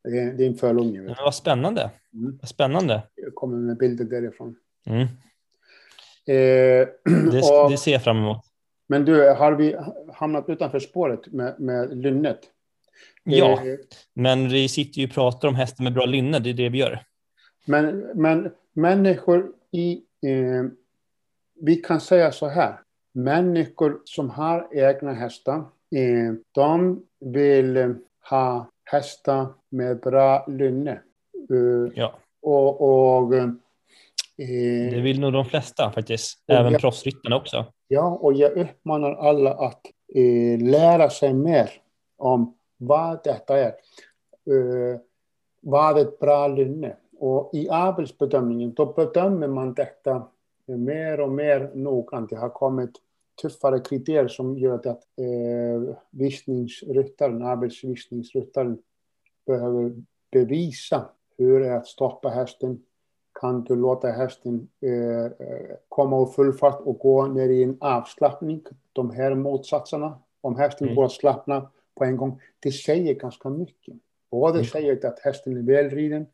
[0.05, 1.01] Det är, en fölunge.
[1.01, 1.91] Men vad spännande.
[2.15, 2.39] Mm.
[2.41, 3.03] Vad spännande.
[3.15, 4.57] Jag kommer med bilder därifrån.
[4.87, 5.03] Mm.
[6.27, 6.89] Eh,
[7.33, 8.39] Det, och- det ser jag fram emot.
[8.87, 9.77] Men du, har vi
[10.15, 12.39] hamnat utanför spåret med, med lynnet?
[13.25, 13.79] Ja, Eh,
[14.15, 16.39] men vi sitter ju och pratar om hästar med bra lynne.
[16.39, 17.05] Det är det vi gör.
[17.65, 19.93] Men, men människor i...
[20.27, 20.65] Eh,
[21.61, 22.81] vi kan säga så här.
[23.13, 25.57] Människor som har egna hästar,
[25.95, 27.95] eh, de vill
[28.31, 30.91] ha hästar med bra lynne.
[31.51, 33.49] Eh, Ja, och och eh,
[34.91, 36.39] det vill nog de flesta faktiskt.
[36.47, 37.65] Även jag- proffsryttarna också.
[37.89, 39.81] Ja, och jag uppmanar alla att
[40.15, 41.71] eh, lära sig mer
[42.17, 43.67] om vad detta är.
[43.67, 45.01] Eh,
[45.61, 46.97] vad är ett bra lynne?
[47.19, 50.27] Och i avelsbedömningen, då bedömer man detta
[50.67, 52.31] mer och mer noggrant.
[52.31, 52.91] Det har kommit
[53.43, 58.79] tuffare kriterier som gör att eh, visningsryttaren, avelsvisningsryttaren
[59.47, 59.93] behöver
[60.31, 62.83] bevisa hur det är att stoppa hästen.
[63.41, 65.33] Kan du låta hästen eh,
[65.89, 68.63] komma och full fart och gå ner i en avslappning?
[68.93, 70.19] De här motsatserna.
[70.41, 70.97] Om hästen Mm.
[70.97, 72.41] går att slappna på en gång.
[72.61, 73.95] Det säger ganska mycket.
[74.31, 74.65] Både Mm.
[74.67, 76.27] säger att hästen är välriden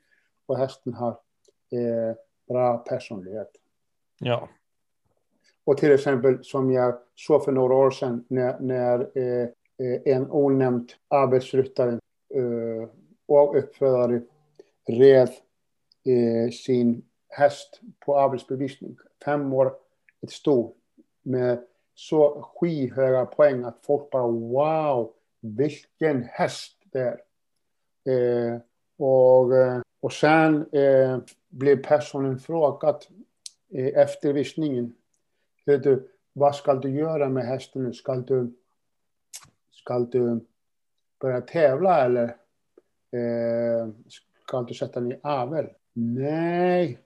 [0.47, 1.11] och hästen har
[1.71, 2.17] eh,
[2.49, 3.51] bra personlighet.
[4.19, 4.49] Ja,
[5.69, 9.49] och till exempel som jag såg för några år sedan när, när eh,
[10.05, 11.93] en onämnd arbetsryttare
[12.35, 12.89] eh,
[13.27, 14.23] och uppfödare
[14.87, 15.29] red
[16.05, 18.97] eh, sin häst på arbetsbevisning.
[19.25, 19.73] Fem år,
[20.23, 20.75] ett sto
[21.23, 27.21] med så skyhöga poäng att folk bara wow, vilken häst det är.
[28.15, 28.61] Eh,
[28.99, 33.05] och, eh, och sen eh, blev personen frågad
[33.73, 34.95] eh, efter visningen
[35.69, 37.93] Vet du, vad ska du göra med hästen nu?
[37.93, 38.53] Ska du,
[39.71, 40.41] ska du
[41.21, 42.25] börja tävla eller
[43.13, 43.89] eh,
[44.47, 45.67] ska du sätta den i avel?
[45.93, 46.99] Nej,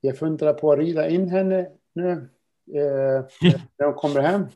[0.00, 2.10] jag funderar på att rida in henne nu
[2.72, 3.24] eh,
[3.76, 4.46] när hon kommer hem.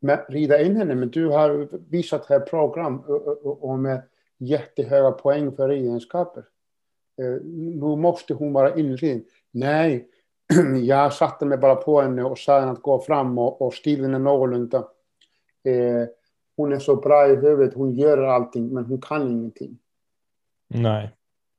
[0.00, 4.02] Men, rida in henne, men du har visat här program och, och, och med
[4.38, 6.44] jättehöga poäng för ridenskaper.
[7.18, 9.24] Eh, nu måste hon vara inriden.
[9.50, 10.08] Nej,
[10.82, 14.14] jag satte mig bara på henne och sa henne att gå fram och, och stilen
[14.14, 14.78] är någorlunda.
[15.64, 16.08] Eh,
[16.56, 19.78] hon är så bra i huvudet, hon gör allting men hon kan ingenting.
[20.68, 21.12] nej.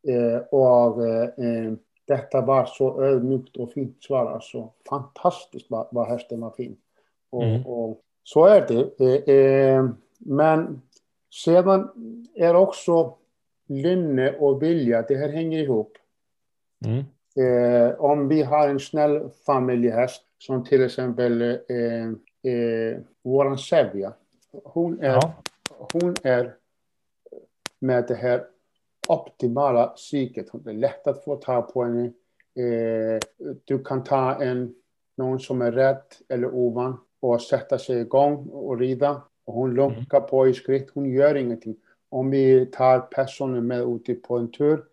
[0.08, 1.74] Eh, och eh, eh,
[2.06, 4.26] detta var så ödmjukt och fint svar.
[4.32, 6.78] Alltså, fantastiskt vad, vad hästen var fin.
[7.30, 7.66] Och, Mm.
[7.66, 9.06] och så är det.
[9.06, 10.82] Eh, eh, men
[11.46, 11.90] sedan
[12.36, 13.16] är också
[13.68, 15.98] lynne och vilja, det här hänger ihop.
[16.86, 17.04] Mm.
[17.38, 22.08] Eh, om vi har en snäll familjehäst som till exempel eh,
[22.54, 24.14] eh, våran Sevja.
[24.64, 25.34] Hon är, Ja.
[25.94, 26.56] hon är
[27.80, 28.44] med det här
[29.08, 30.50] optimala psyket.
[30.50, 32.06] Hon är lätt att få tag på henne.
[32.56, 33.20] Eh,
[33.66, 34.76] du kan ta en,
[35.18, 39.22] någon som är rädd eller ovan och sätta sig igång och rida.
[39.46, 40.90] Och hon lunkar på i skritt.
[40.94, 41.76] Hon gör ingenting.
[42.10, 44.84] Om vi tar personen med ut på en tur,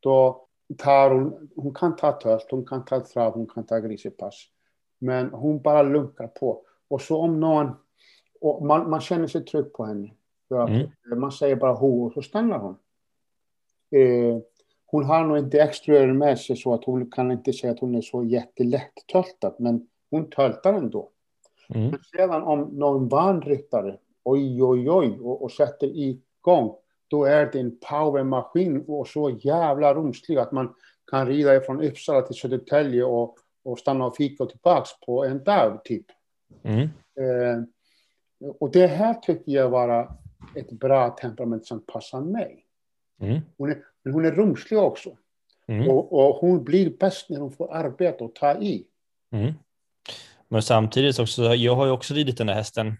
[0.00, 0.43] då
[0.76, 4.46] tar hon, hon kan ta tölt, hon kan ta trav, hon kan ta grisepass.
[4.98, 6.60] Men hon bara lunkar på.
[6.88, 7.70] Och så om någon,
[8.62, 10.10] man, man känner sig trygg på henne.
[10.50, 10.88] Mm.
[11.20, 12.76] Man säger bara ho och så stannar hon.
[13.90, 14.38] Eh,
[14.86, 17.94] hon har nog inte extra med sig så att hon kan inte säga att hon
[17.94, 21.10] är så jättelätt töltad, men hon töltar ändå.
[21.68, 21.90] Mm.
[21.90, 26.76] Men sedan om någon vanryttare, oj oj oj, och, och sätter igång,
[27.14, 30.74] då är det en powermaskin och så jävla rumslig att man
[31.10, 35.44] kan rida från Uppsala till Södertälje och, och stanna och fika och tillbaks på en
[35.44, 36.06] dag typ.
[36.62, 36.80] Mm.
[37.20, 37.62] Eh,
[38.60, 40.16] och det här tycker jag var
[40.54, 42.64] ett bra temperament som passar mig.
[43.20, 43.40] Mm.
[43.58, 45.16] Hon är, men hon är rumslig också.
[45.68, 45.90] Mm.
[45.90, 48.86] Och, och hon blir bäst när hon får arbeta och ta i.
[49.32, 49.52] Mm.
[50.48, 52.96] Men samtidigt också, jag har ju också ridit den där hästen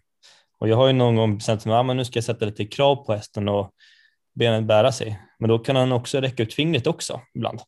[0.59, 2.97] och jag har ju någon gång bestämt mig, men nu ska jag sätta lite krav
[2.97, 3.71] på hästen och
[4.35, 5.21] benen bära sig.
[5.39, 7.61] Men då kan han också räcka ut fingret också ibland.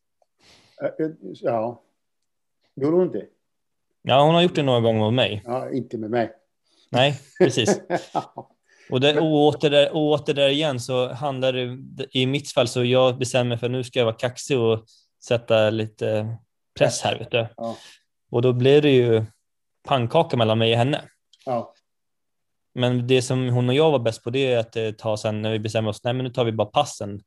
[0.82, 1.82] Eh, eh, Ja.
[2.76, 3.26] Gjorde hon det?
[4.02, 5.42] Ja, hon har gjort det några gånger med mig.
[5.44, 6.32] Ja, inte med mig.
[6.90, 7.80] Nej, precis.
[8.90, 11.78] Och, det, och, åter där, och åter där igen så handlar det,
[12.10, 14.84] i mitt fall så jag bestämmer mig för att nu ska jag vara kaxig och
[15.24, 16.36] sätta lite
[16.78, 17.46] press här, vet du.
[17.56, 17.76] Ja.
[18.30, 19.24] Och då blir det ju
[19.88, 21.02] pannkaka mellan mig och henne.
[21.46, 21.74] Ja.
[22.76, 25.42] Men det som hon och jag var bäst på det är att eh, ta sen
[25.42, 27.20] när vi bestämmer oss, nej men nu tar vi bara passen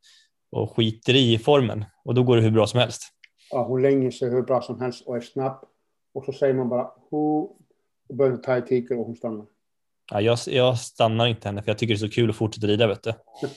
[0.52, 3.02] och skiter i formen och då går det hur bra som helst.
[3.52, 5.66] ja, hon länger sig hur bra som helst och är snabb.
[6.14, 7.58] Och så säger man bara who
[8.10, 9.46] och börjar ta i tiker och hon stannar.
[10.12, 12.68] Ja, jag, jag stannar inte henne för jag tycker det är så kul att fortsätta
[12.68, 12.88] rida.
[12.88, 13.14] Vet du.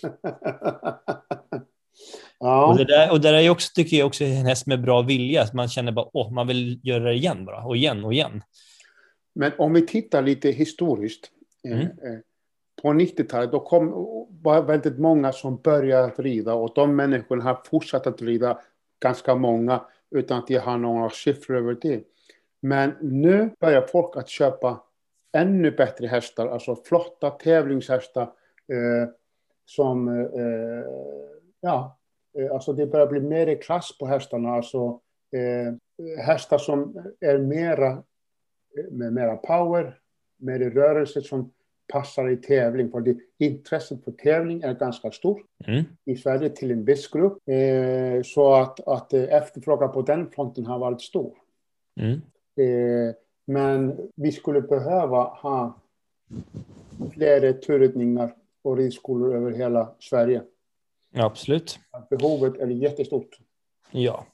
[2.39, 4.83] ja, Och, det där, och det där är också, tycker jag också en häst med
[4.83, 5.47] bra vilja.
[5.55, 8.43] Man känner bara, åh, man vill göra det igen bara och igen och igen.
[9.35, 11.31] men om vi tittar lite historiskt.
[11.65, 11.79] Mm.
[11.79, 12.19] Eh, eh,
[12.83, 13.93] på 90-talet då kom
[14.43, 18.61] var väldigt många som började att rida och de människorna har fortsatt att rida
[19.01, 22.05] ganska många utan att jag har några siffror över det.
[22.61, 24.83] Men nu börjar folk att köpa
[25.33, 28.23] ännu bättre hästar, alltså flotta tävlingshästar
[28.73, 29.09] eh,
[29.65, 30.85] som, eh,
[31.61, 31.99] ja,
[32.39, 35.01] eh, alltså det börjar bli mer i klass på hästarna, alltså
[35.33, 35.75] eh,
[36.25, 38.03] hästar som är mera,
[38.91, 39.99] med mera power,
[40.43, 41.51] mer i rörelse som
[41.93, 45.85] passar i tävling, för det, intresset för tävling är ganska stort Mm.
[46.05, 50.67] i Sverige till en viss grupp, eh, så att, att eh, efterfrågan på den fronten
[50.67, 51.35] har varit stor.
[52.01, 52.13] Mm.
[52.57, 53.15] Eh,
[53.47, 55.81] men vi skulle behöva ha
[57.13, 60.43] fler turridningar och ridskolor över hela Sverige.
[61.15, 61.79] Absolut.
[62.11, 63.39] Behovet är jättestort.
[63.91, 64.27] Ja,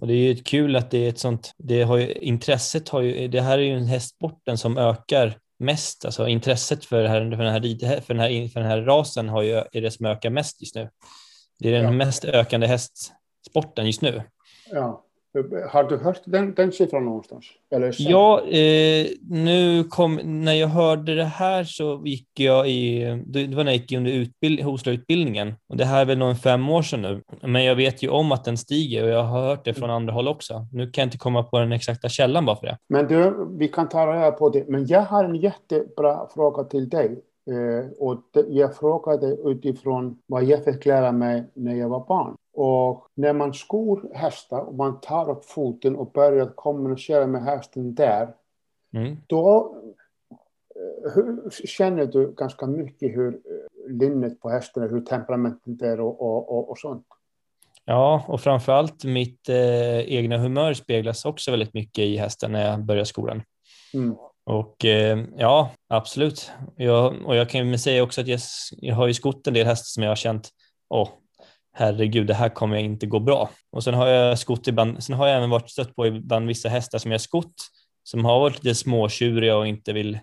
[0.00, 1.54] och det är ju kul att det är ett sånt.
[1.58, 3.28] Det har ju, intresset har ju.
[3.28, 6.04] Det här är ju en hästsporten som ökar mest.
[6.04, 9.42] Alltså intresset för, här, för, den, här, för, den, här, för den här rasen har
[9.42, 10.90] ju, är det som ökar mest just nu.
[11.58, 11.90] Det är den Ja.
[11.92, 14.22] mest ökande hästsporten just nu.
[14.70, 15.04] Ja.
[15.70, 17.44] Har du hört den, den siffran någonstans?
[17.70, 17.94] Eller?
[17.98, 23.64] Ja, eh, nu kom, när jag hörde det här så gick jag i, det var
[23.64, 27.02] när jag gick under utbild, Hosla-utbildningen och det här är väl nog fem år sedan
[27.02, 27.22] nu.
[27.42, 30.12] Men jag vet ju om att den stiger och jag har hört det från andra
[30.12, 30.66] håll också.
[30.72, 32.78] Nu kan jag inte komma på den exakta källan bara för det.
[32.88, 34.64] Men du, vi kan ta reda på det.
[34.68, 37.22] Men jag har en jättebra fråga till dig.
[37.50, 42.36] Eh, och jag frågade utifrån vad jag fick lära mig när jag var barn.
[42.52, 47.94] Och när man skor hästar och man tar upp foten och börjar kommunicera med hästen
[47.94, 48.34] där,
[48.92, 49.16] Mm.
[49.26, 49.76] då
[51.06, 56.20] eh, känner du ganska mycket hur eh, linnet på hästen är, hur temperamentet är och,
[56.20, 57.06] och, och, och sånt.
[57.84, 62.70] Ja, och framför allt mitt eh, egna humör speglas också väldigt mycket i hästen när
[62.70, 63.42] jag börjar skolan.
[63.94, 64.14] Mm.
[64.50, 66.50] Och eh, ja, absolut.
[66.76, 69.66] Jag, och jag kan ju säga också att jag, jag har ju skott en del
[69.66, 70.48] hästar som jag har känt,
[70.88, 71.08] åh,
[71.72, 73.50] herregud, det här kommer jag inte gå bra.
[73.72, 76.68] Och sen har jag skott ibland, sen har jag även varit stött på ibland vissa
[76.68, 77.54] hästar som jag skott
[78.04, 80.18] som har varit lite småtjuriga och inte vill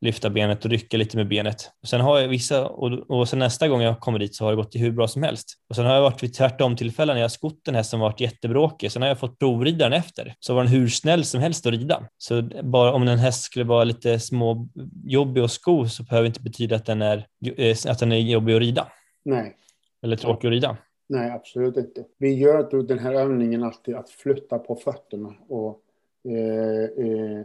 [0.00, 1.70] lyfta benet och rycka lite med benet.
[1.82, 4.50] Och sen har jag vissa, och, och sen nästa gång jag kommer dit så har
[4.50, 5.54] det gått hur bra som helst.
[5.68, 8.00] Och sen har jag varit vid tvärtom tillfällen när jag har skott en häst som
[8.00, 8.92] varit jättebråkig.
[8.92, 10.34] Sen har jag fått provrida den efter.
[10.40, 12.08] Så var den hur snäll som helst att rida.
[12.18, 14.68] Så bara om en häst skulle vara lite små
[15.04, 18.16] jobbig att sko så behöver det inte betyda att den är, eh, att den är
[18.16, 18.88] jobbig att rida.
[19.24, 19.56] Nej.
[20.02, 20.76] Eller tråkig att rida.
[21.08, 22.04] Nej, absolut inte.
[22.18, 25.80] Vi gör då den här övningen alltid att flytta på fötterna och,
[26.28, 27.44] eh, eh,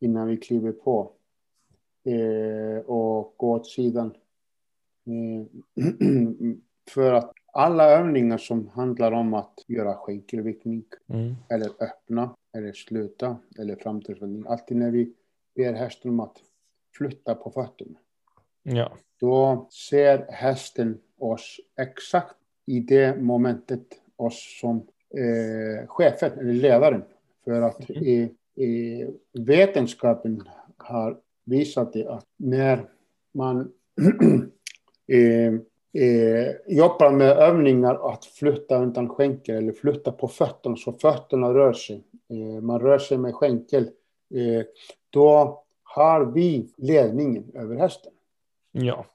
[0.00, 1.12] innan vi kliver på
[2.86, 4.14] och gå åt sidan.
[5.06, 5.84] Eh,
[6.90, 11.34] för att alla övningar som handlar om att göra skänkelvickning Mm.
[11.48, 14.44] eller öppna eller sluta eller framtidsvändning.
[14.48, 15.12] Alltid när vi
[15.56, 16.36] ber hästen om att
[16.98, 17.98] flytta på fötterna
[18.62, 18.92] Ja.
[19.20, 22.34] då ser hästen oss exakt
[22.66, 23.86] i det momentet
[24.16, 24.76] oss som
[25.16, 27.02] eh, chefen eller ledaren.
[27.44, 28.02] För att Mm.
[28.02, 28.34] i,
[28.64, 30.42] i vetenskapen
[30.76, 32.84] har visat det att när
[33.32, 33.72] man
[35.12, 35.54] eh,
[36.02, 41.72] eh, jobbar med övningar att flytta undan skänkel eller flytta på fötterna så fötterna rör
[41.72, 42.04] sig.
[42.28, 43.82] Eh, man rör sig med skänkel.
[44.34, 44.64] Eh,
[45.10, 48.12] då har vi ledningen över hästen.
[48.72, 49.06] Ja.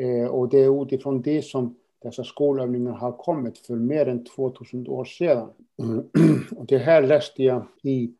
[0.00, 4.88] Eh, och det är utifrån det som dessa skolövningar har kommit för mer än 2000
[4.88, 5.48] år sedan.
[6.56, 8.12] Och det här läste jag i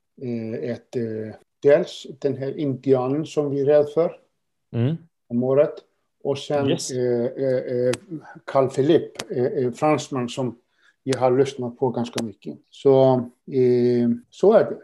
[0.62, 0.96] ett,
[1.62, 4.16] dels den här indianen som vi är rädd för
[4.74, 4.96] Mm.
[5.28, 5.74] om året
[6.24, 6.90] och sen Yes.
[6.90, 7.92] eh, eh, eh,
[8.44, 10.58] Carl Philippe, eh, eh, fransman som
[11.02, 12.58] jag har lyssnat på ganska mycket.
[12.70, 13.12] Så,
[13.52, 14.76] eh, så är det.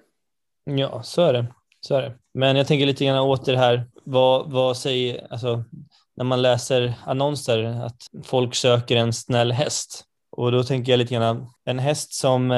[0.72, 1.46] Ja, så är det.
[1.80, 2.12] Så är det.
[2.34, 3.84] Men jag tänker lite grann åter här.
[4.04, 5.64] Vad, vad säger, alltså,
[6.16, 10.04] när man läser annonser att folk söker en snäll häst.
[10.30, 12.52] Och då tänker jag lite grann, en häst som,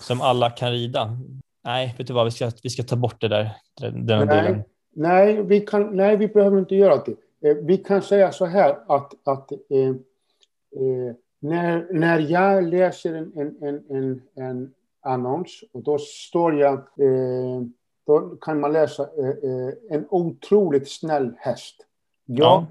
[0.00, 1.18] som alla kan rida.
[1.64, 3.50] Nej, vet du vad, vi ska, vi ska ta bort det där,
[3.80, 4.42] den, den Nej.
[4.42, 4.62] delen.
[4.94, 7.48] Nej, vi kan, nej, vi behöver inte göra det.
[7.48, 9.88] Eh, vi kan säga så här att, att eh,
[10.76, 17.62] eh, när, när jag läser en, en, en, en, annons och då står jag eh,
[18.06, 21.76] då kan man läsa eh, eh, en otroligt snäll häst.
[22.24, 22.66] Ja, Ja.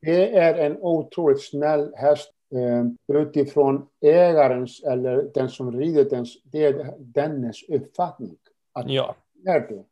[0.00, 2.33] det är en otroligt snäll häst
[3.12, 8.36] utifrån ägarens eller den som rider dens, det är dennes uppfattning.
[8.72, 9.14] Att Ja.
[9.46, 9.84] är det.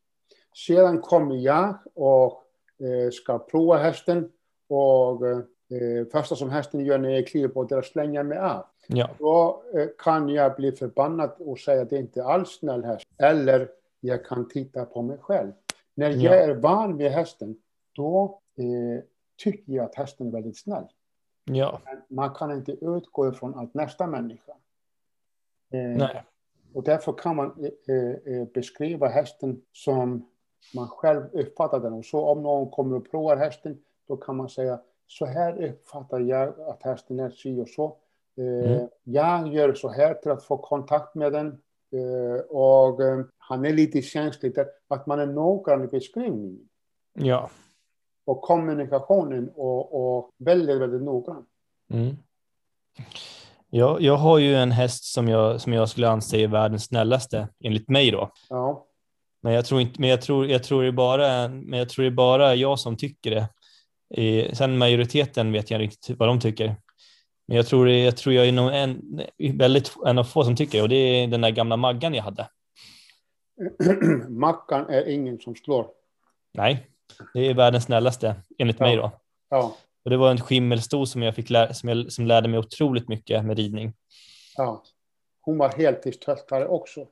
[0.67, 2.43] Sedan kommer jag och
[2.87, 4.31] eh, ska prova hästen
[4.69, 8.39] och eh, första som hästen gör när jag kliver på det är att slänga mig
[8.39, 8.65] av.
[8.89, 9.11] Ja.
[9.19, 13.07] Då eh, kan jag bli förbannad och säga att det inte alls är snäll häst.
[13.19, 13.69] Eller
[14.01, 15.53] jag kan titta på mig själv.
[15.95, 16.17] När Ja.
[16.35, 17.57] jag är van vid hästen,
[17.97, 19.05] då eh,
[19.45, 20.85] tycker jag att hästen är väldigt snäll.
[21.45, 21.81] Ja.
[22.09, 24.53] Man kan inte utgå ifrån att nästa människa.
[25.73, 26.25] Eh, Nej.
[26.75, 30.29] och därför kan man eh, eh, beskriva hästen som
[30.75, 31.93] man själv uppfattar den.
[31.93, 33.79] Och så om någon kommer och provar hästen,
[34.09, 37.97] då kan man säga så här uppfattar jag att hästen är si och så.
[38.37, 38.89] Eh, Mm.
[39.03, 41.47] Jag gör så här till att få kontakt med den.
[41.93, 46.69] Eh, och eh, han är lite känslig där, att man är noggrann i beskrivningen
[47.15, 47.51] Ja.
[48.25, 51.47] Och kommunikationen och, och väldigt, väldigt noggrann.
[51.93, 52.17] Mm.
[53.71, 57.49] Ja, jag har ju en häst som jag, som jag skulle anse är världens snällaste,
[57.65, 58.31] enligt mig då.
[58.49, 58.87] Ja.
[59.43, 62.11] Men jag tror inte, men jag tror, jag tror det bara, men jag tror det
[62.11, 63.49] bara jag som tycker det.
[64.15, 66.77] Eh, sen majoriteten vet jag inte riktigt vad de tycker.
[67.47, 69.21] Men jag tror, jag tror jag är nog en,
[69.59, 72.23] väldigt en av få som tycker det och det är den där gamla Maggan jag
[72.23, 72.49] hade.
[74.29, 75.87] Mackan är ingen som slår.
[76.55, 76.87] Nej,
[77.35, 78.87] det är världens snällaste enligt Ja.
[78.87, 79.11] mig då.
[79.51, 82.59] Ja, Och det var en skimmelsto som jag fick lära, som, jag, som lärde mig
[82.59, 83.93] otroligt mycket med ridning.
[84.57, 84.83] ja.
[85.45, 87.07] Hon var heltidstöltare också.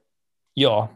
[0.55, 0.89] Ja,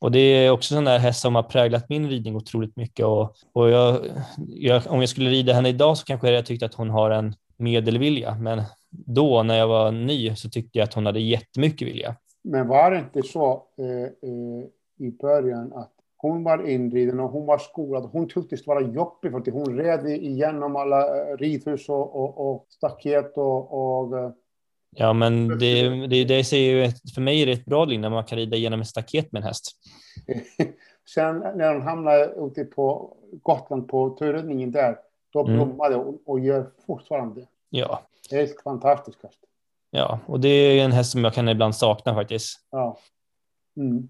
[0.00, 3.06] och det är också sån där häst som har präglat min ridning otroligt mycket.
[3.06, 4.00] Och, och jag,
[4.48, 7.34] jag, om jag skulle rida henne idag så kanske jag tyckte att hon har en
[7.56, 12.16] medelvilja, men då när jag var ny så tyckte jag att hon hade jättemycket vilja.
[12.44, 14.64] Men var det inte så eh, eh,
[14.98, 15.93] i början att
[16.24, 18.08] hon var inriden och hon var skolad.
[18.12, 21.00] Hon tycktes vara jobbig för att hon red igenom alla
[21.30, 24.30] eh, ridhus och, och, och staket och, och eh,
[24.96, 28.10] Ja, men det, det, det säger ju, för mig är det ett bra liv när
[28.10, 29.72] man kan rida genom ett staket med en häst.
[31.14, 34.96] sen när hon hamnade ute på Gotland på turridningen där,
[35.32, 35.54] då Mm.
[35.54, 37.46] blommade och, och gör fortfarande.
[37.70, 39.22] Ja, Helt fantastiskt.
[39.22, 39.38] häst.
[39.90, 42.58] ja, och det är en häst som jag kan ibland sakna faktiskt.
[42.70, 42.98] Ja.
[43.76, 44.08] Mm.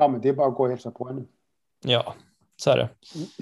[0.00, 1.22] Ja, men det är bara att gå och hälsa på henne.
[1.84, 2.14] Ja,
[2.56, 2.88] så är det.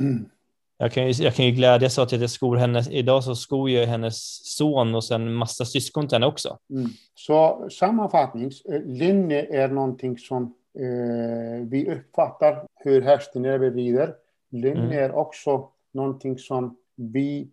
[0.01, 0.31] Mm.
[0.81, 3.71] Jag kan ju, jag kan ju glädjas åt att jag skor hennes, idag så skor
[3.71, 4.17] jag hennes
[4.57, 6.59] son och sen massa syskon till henne också.
[6.71, 6.91] Mm.
[7.15, 14.15] Så sammanfattnings, eh, linje är någonting som eh, vi uppfattar hur hästen är vi rider.
[14.51, 14.99] Linje Mm.
[14.99, 17.49] är också någonting som vi,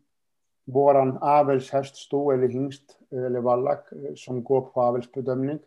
[0.66, 5.60] våran avelshäst, sto eller hingst eller vallack eh, som går på avelsbedömning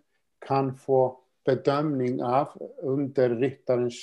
[0.46, 1.18] kan få
[1.48, 2.48] bedömning av
[2.82, 3.94] under ryttarens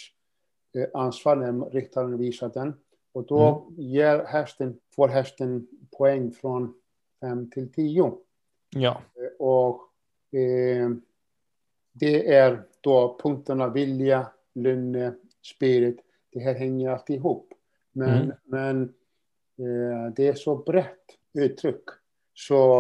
[0.76, 2.74] eh, ansvar när ryttaren visar den.
[3.14, 5.68] Och då ger hästen, får hästen
[5.98, 6.74] poäng från
[7.22, 8.18] 5 till 10.
[8.76, 9.02] Ja,
[9.40, 9.82] Och
[10.40, 10.90] eh,
[11.94, 16.00] det är då punkterna vilja, lynne, spirit.
[16.32, 17.54] Det här hänger alltid ihop.
[17.92, 18.36] Men, Mm.
[18.44, 18.84] men
[19.58, 21.84] eh, det är så brett uttryck.
[22.34, 22.80] Så,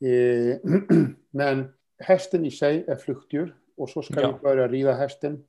[0.00, 0.56] eh,
[1.30, 3.56] men hästen i sig är fluktdjur.
[3.76, 4.32] Och så ska Ja.
[4.32, 5.44] vi börja rida hästen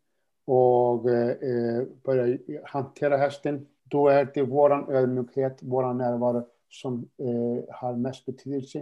[0.46, 3.68] och eh, börja hantera hästen.
[3.84, 8.80] Då är det våran ödmjukhet, våran närvaro som eh, har mest betydelse.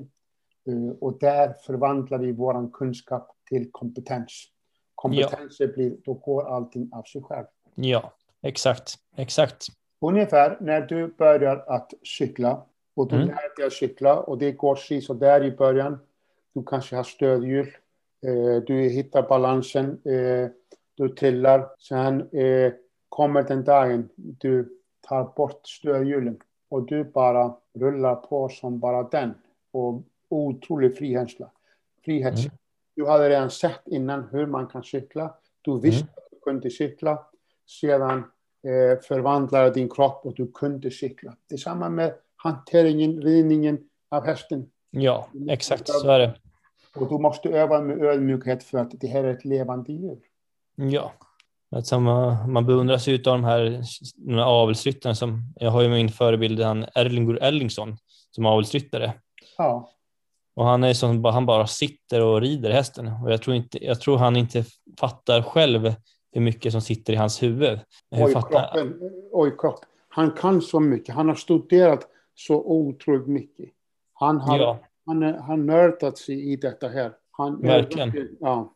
[0.68, 4.46] Eh, och där förvandlar vi våran kunskap till kompetens.
[4.96, 7.46] Kompetenser blir, då går allting av sig själv.
[7.76, 9.66] ja, exakt, exakt.
[10.02, 13.28] Ungefär när du börjar att cykla och du Mm.
[13.28, 16.00] lär dig att cykla och det går så där i början.
[16.54, 17.74] Du kanske har stödhjul, eh,
[18.68, 20.50] du hittar balansen, eh,
[20.96, 21.68] du trillar.
[21.80, 22.74] Sen eh,
[23.10, 24.70] kommer den dagen du
[25.08, 29.34] tar bort stödhjulen och du bara rullar på som bara den.
[29.72, 31.52] Och otrolig frikänsla.
[32.06, 32.40] Frihet.
[32.40, 32.52] Mm.
[32.96, 35.34] Du hade redan sett innan hur man kan cykla.
[35.62, 36.14] Du visste Mm.
[36.18, 37.26] att du kunde cykla.
[37.68, 38.18] Sedan
[38.64, 41.36] eh, förvandlade din kropp och du kunde cykla.
[41.48, 44.70] Det är samma med hanteringen, ridningen av hästen.
[44.90, 46.34] Ja, exakt så är det.
[46.96, 50.20] Och du måste öva med ödmjukhet för att det här är ett levande djur.
[50.76, 51.14] Ja,
[51.76, 53.82] alltså man, man beundras ju av de här,
[54.16, 57.98] de här avelsryttarna som, jag har ju min förebild, han Erlingur Erlingsson
[58.32, 59.14] som avelsryttare.
[59.58, 59.90] Ja,
[60.56, 63.08] Och han är som, han bara sitter och rider hästen.
[63.24, 64.66] Och jag tror, inte, jag tror han inte
[65.00, 65.94] fattar själv
[66.32, 67.80] hur mycket som sitter i hans huvud.
[68.12, 69.00] Hur oj, fattar, kroppen,
[69.32, 69.80] oj kropp.
[70.10, 71.16] Han kan så mycket.
[71.16, 73.70] Han har studerat så otroligt mycket.
[74.14, 77.12] Han har ja, han, är- han nördat sig i detta här.
[77.32, 78.38] Han Verkligen.
[78.40, 78.74] Ja.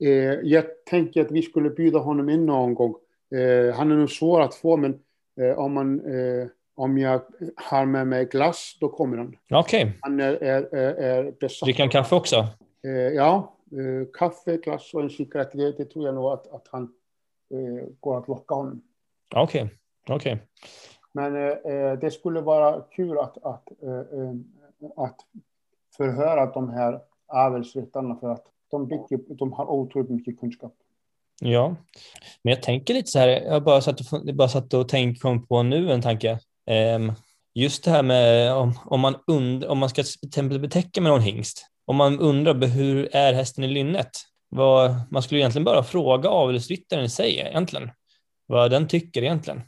[0.00, 0.08] Eh,
[0.42, 2.94] jag tänker att vi skulle bjuda honom in någon gång.
[3.34, 4.98] Eh, han är nog svår att få, men
[5.40, 7.20] eh, om, man, eh, om jag
[7.56, 9.36] har med mig glass, då kommer han.
[9.50, 9.98] Okej.
[10.00, 11.66] Han är, är, är, är besatt.
[11.66, 12.36] Dricker han kaffe också?
[12.84, 16.68] Eh, ja, eh, kaffe, glass och en cigarett, det, det tror jag nog att, att
[16.70, 16.92] han
[18.00, 18.82] går att locka honom.
[19.34, 19.70] Okej.
[20.08, 20.38] Okej.
[21.12, 21.42] Men eh,
[21.74, 23.68] eh, det skulle vara kul att, att,
[24.96, 25.16] att
[25.98, 30.74] förhöra de här avelsryttarna för att de, bygger, de har otroligt mycket kunskap.
[31.40, 31.68] Ja,
[32.42, 35.46] men jag tänker lite så här, jag bara satt och, bara satt och tänkte, kom
[35.46, 36.38] på nu en tanke.
[36.96, 37.12] Um,
[37.54, 41.12] just det här med om, om, man und, om man ska till exempel betäcka med
[41.12, 44.10] någon hingst, om man undrar hur är hästen i lynnet?
[44.48, 47.90] Vad, man skulle egentligen bara fråga avelsryttaren i sig egentligen,
[48.46, 49.62] vad den tycker egentligen.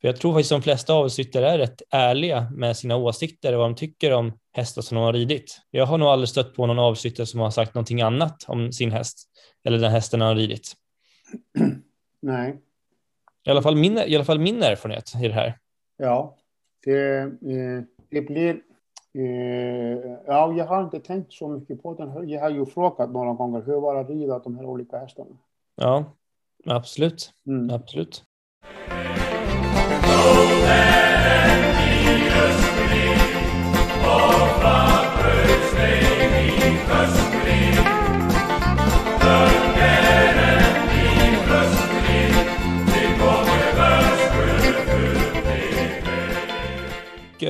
[0.00, 3.70] För jag tror faktiskt de flesta avelsryttare är rätt ärliga med sina åsikter och vad
[3.70, 5.60] de tycker om hästar som de har ridit.
[5.70, 8.92] Jag har nog aldrig stött på någon avelsryttare som har sagt någonting annat om sin
[8.92, 9.28] häst
[9.64, 10.72] eller den hästen han har ridit.
[12.20, 12.58] Nej,
[13.44, 15.58] I alla fall min, i alla fall min erfarenhet i det här.
[15.96, 16.36] ja,
[16.84, 18.60] det, eh, det blir...
[19.14, 22.28] Eh, ja, jag har inte tänkt så mycket på den.
[22.28, 25.36] Jag har ju frågat några gånger hur var det att rida de här olika hästarna.
[25.76, 26.04] Ja,
[26.66, 27.32] absolut.
[27.46, 27.70] Mm.
[27.70, 28.24] Absolut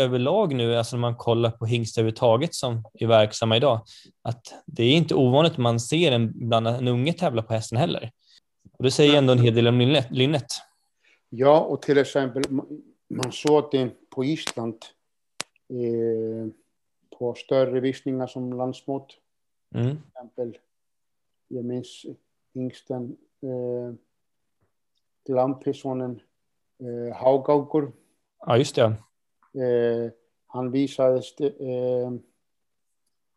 [0.07, 3.81] överlag nu, alltså när man kollar på hingstar överhuvudtaget som är verksamma idag,
[4.23, 7.79] att det är inte ovanligt att man ser en, bland en unge tävla på hästen
[7.79, 8.11] heller.
[8.79, 10.07] Och det säger ändå en hel del om linnet.
[10.11, 10.47] linnet.
[11.29, 12.43] Ja, och till exempel
[13.09, 14.77] man- såg det på Island
[15.69, 16.49] eh,
[17.19, 19.17] på större visningar som landsmått.
[19.75, 19.87] Mm.
[19.87, 20.59] Till exempel,
[21.49, 22.07] jag minns
[22.55, 23.95] yngsten eh,
[25.25, 26.21] Glampissonen
[26.79, 27.93] eh, Haugaugur.
[28.47, 28.85] Ja, just det.
[29.63, 30.11] Eh,
[30.47, 32.13] han visades det, eh,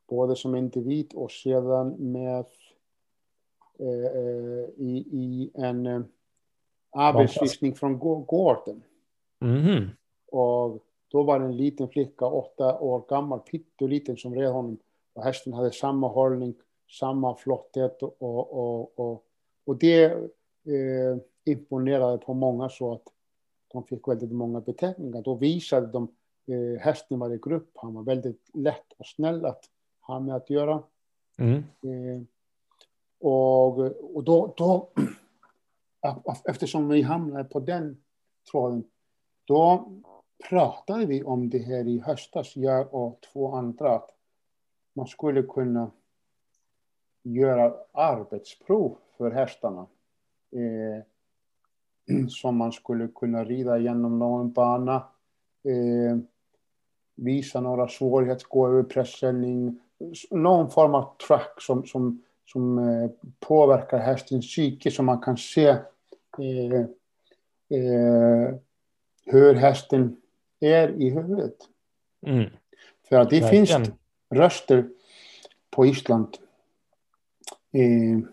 [0.07, 2.45] både som individ och sedan med
[3.79, 6.07] eh, eh, i, i en
[6.91, 8.83] avelsvisning från gå- gården.
[9.39, 9.89] Mhm.
[10.31, 14.77] Och då var det en liten flicka, åtta år gammal, pytteliten, som red honom.
[15.13, 16.53] Och hästen hade samma hållning,
[16.99, 19.23] samma flotthet och, och, och,
[19.65, 23.03] och det eh, imponerade på många så att
[23.67, 25.21] de fick väldigt många beteckningar.
[25.21, 26.07] Då visade de
[26.47, 29.63] eh, hästen var i grupp, han var väldigt lätt och snäll att
[30.01, 30.83] ha med att göra.
[31.37, 31.57] Mm.
[31.57, 32.21] Eh,
[33.19, 33.79] och
[34.15, 34.89] och då, då,
[36.45, 37.97] eftersom vi hamnade på den
[38.51, 38.83] tråden,
[39.45, 39.91] då
[40.49, 44.09] pratade vi om det här i höstas, jag och två andra, att
[44.93, 45.91] man skulle kunna
[47.23, 49.87] göra arbetsprov för hästarna.
[50.51, 51.03] Eh,
[52.29, 54.95] som man skulle kunna rida genom någon bana,
[55.63, 56.17] eh,
[57.15, 59.79] visa några svårigheter, gå över pressändning,
[60.31, 65.67] någon form av track som, som, som eh, påverkar hästens psyke så man kan se
[65.67, 66.79] eh,
[67.69, 68.55] eh,
[69.25, 70.17] hur hästen
[70.59, 71.55] är i huvudet.
[72.27, 72.49] Mm.
[73.09, 73.67] För att det Verkligen.
[73.67, 73.91] finns
[74.29, 74.89] röster
[75.69, 76.37] på Island
[77.71, 78.29] eh,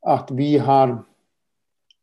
[0.00, 1.04] att vi har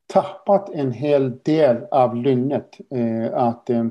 [0.07, 2.77] tappat en hel del av lynnet.
[2.89, 3.85] Eh, att, eh,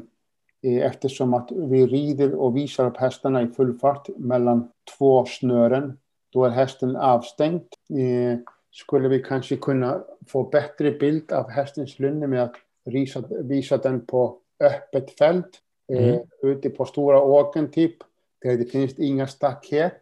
[0.62, 4.68] eftersom att vi rider och visar upp hästarna i full fart mellan
[4.98, 5.98] två snören,
[6.32, 7.62] då är hästen avstängd.
[7.90, 8.38] Eh,
[8.72, 12.54] skulle vi kanske kunna få bättre bild av hästens lynne med att
[12.84, 15.60] visa, visa den på öppet fält,
[15.92, 16.20] eh, Mm.
[16.42, 17.96] ute på stora åkern typ,
[18.42, 19.92] där det finns inga staket.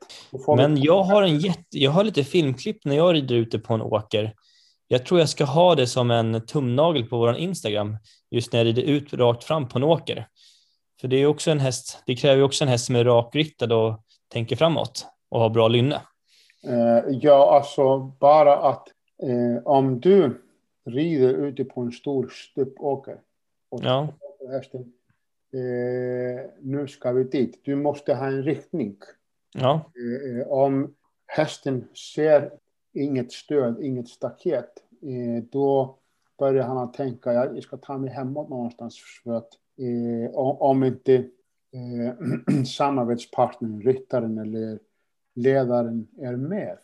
[0.56, 3.82] Men jag har, en jätte, jag har lite filmklipp när jag rider ute på en
[3.82, 4.34] åker.
[4.88, 7.96] Jag tror jag ska ha det som en tumnagel på vår Instagram,
[8.30, 10.28] just när jag rider ut rakt fram på en åker.
[11.00, 14.00] För det är också en häst, det kräver också en häst som är rakriktad och
[14.32, 16.00] tänker framåt och har bra lynne.
[16.66, 18.88] Eh, ja, alltså bara att
[19.22, 20.40] eh, om du
[20.84, 23.20] rider ute på en stor stupåker
[23.68, 24.08] och Ja,
[24.50, 24.92] hästen,
[25.52, 27.60] eh, nu ska vi dit.
[27.64, 28.96] Du måste ha en riktning.
[29.54, 29.90] ja,
[30.46, 30.94] om
[31.26, 32.50] hästen ser
[32.92, 34.70] inget stöd, inget staket,
[35.50, 35.96] då
[36.38, 39.48] börjar han att tänka, "Ja, jag ska ta mig hemåt någonstans för att
[40.32, 44.78] om om inte eh, samarbetspartnern, ryttaren eller
[45.36, 46.78] ledaren är med,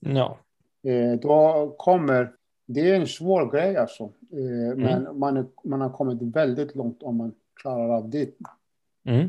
[0.00, 0.38] ja,
[0.82, 2.32] eh, då kommer,
[2.66, 4.02] det är en svår grej alltså,
[4.32, 7.32] eh, men man, är, man har kommit väldigt långt om man
[7.62, 8.30] klarar av det.
[9.04, 9.28] mm.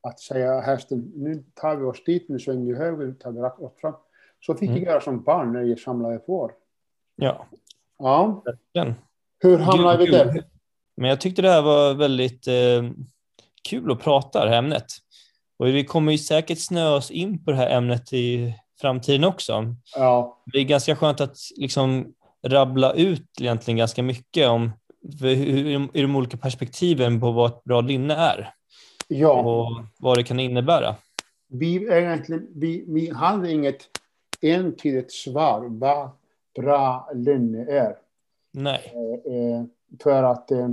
[0.00, 3.40] Att säga hästen, nu tar vi oss dit, nu svänger vi höger, nu tar vi
[3.40, 3.94] rakt fram.
[4.46, 4.82] Så fick Mm.
[4.82, 6.52] jag göra som barn när jag samlade får.
[7.16, 7.46] Ja,
[7.98, 8.94] Ja, verkligen.
[9.38, 10.44] hur hamnade vi där?
[10.96, 12.90] Men jag tyckte det här var väldigt eh,
[13.68, 14.86] kul att prata det här ämnet.
[15.56, 19.74] Och vi kommer ju säkert snöa oss in på det här ämnet i framtiden också.
[19.96, 22.14] Ja, Det är ganska skönt att liksom
[22.46, 24.72] rabbla ut egentligen ganska mycket om
[25.20, 25.34] hur,
[25.94, 28.54] hur de olika perspektiven på vad ett bra linne är
[29.08, 29.32] ja.
[29.32, 30.96] och vad det kan innebära.
[31.48, 33.88] Vi, egentligen, vi, vi hade inget
[34.42, 36.10] entydigt svar vad
[36.56, 37.96] bra linne är.
[38.52, 39.64] Nej, Eh, eh,
[40.02, 40.68] för att eh,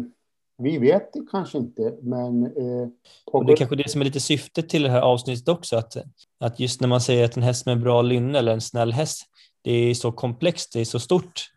[0.62, 2.88] vi vet det kanske inte, men eh,
[3.26, 5.98] och det är kanske det som är lite syftet till det här avsnittet också, att,
[6.40, 9.24] att just när man säger att en häst med bra linne eller en snäll häst,
[9.62, 11.50] det är så komplext, det är så stort,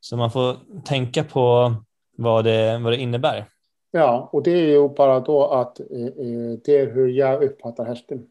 [0.00, 1.74] så man får tänka på
[2.16, 3.46] vad det, vad det innebär.
[3.90, 7.84] Ja, och det är ju bara då att eh, eh, det är hur jag uppfattar
[7.84, 8.26] hästen.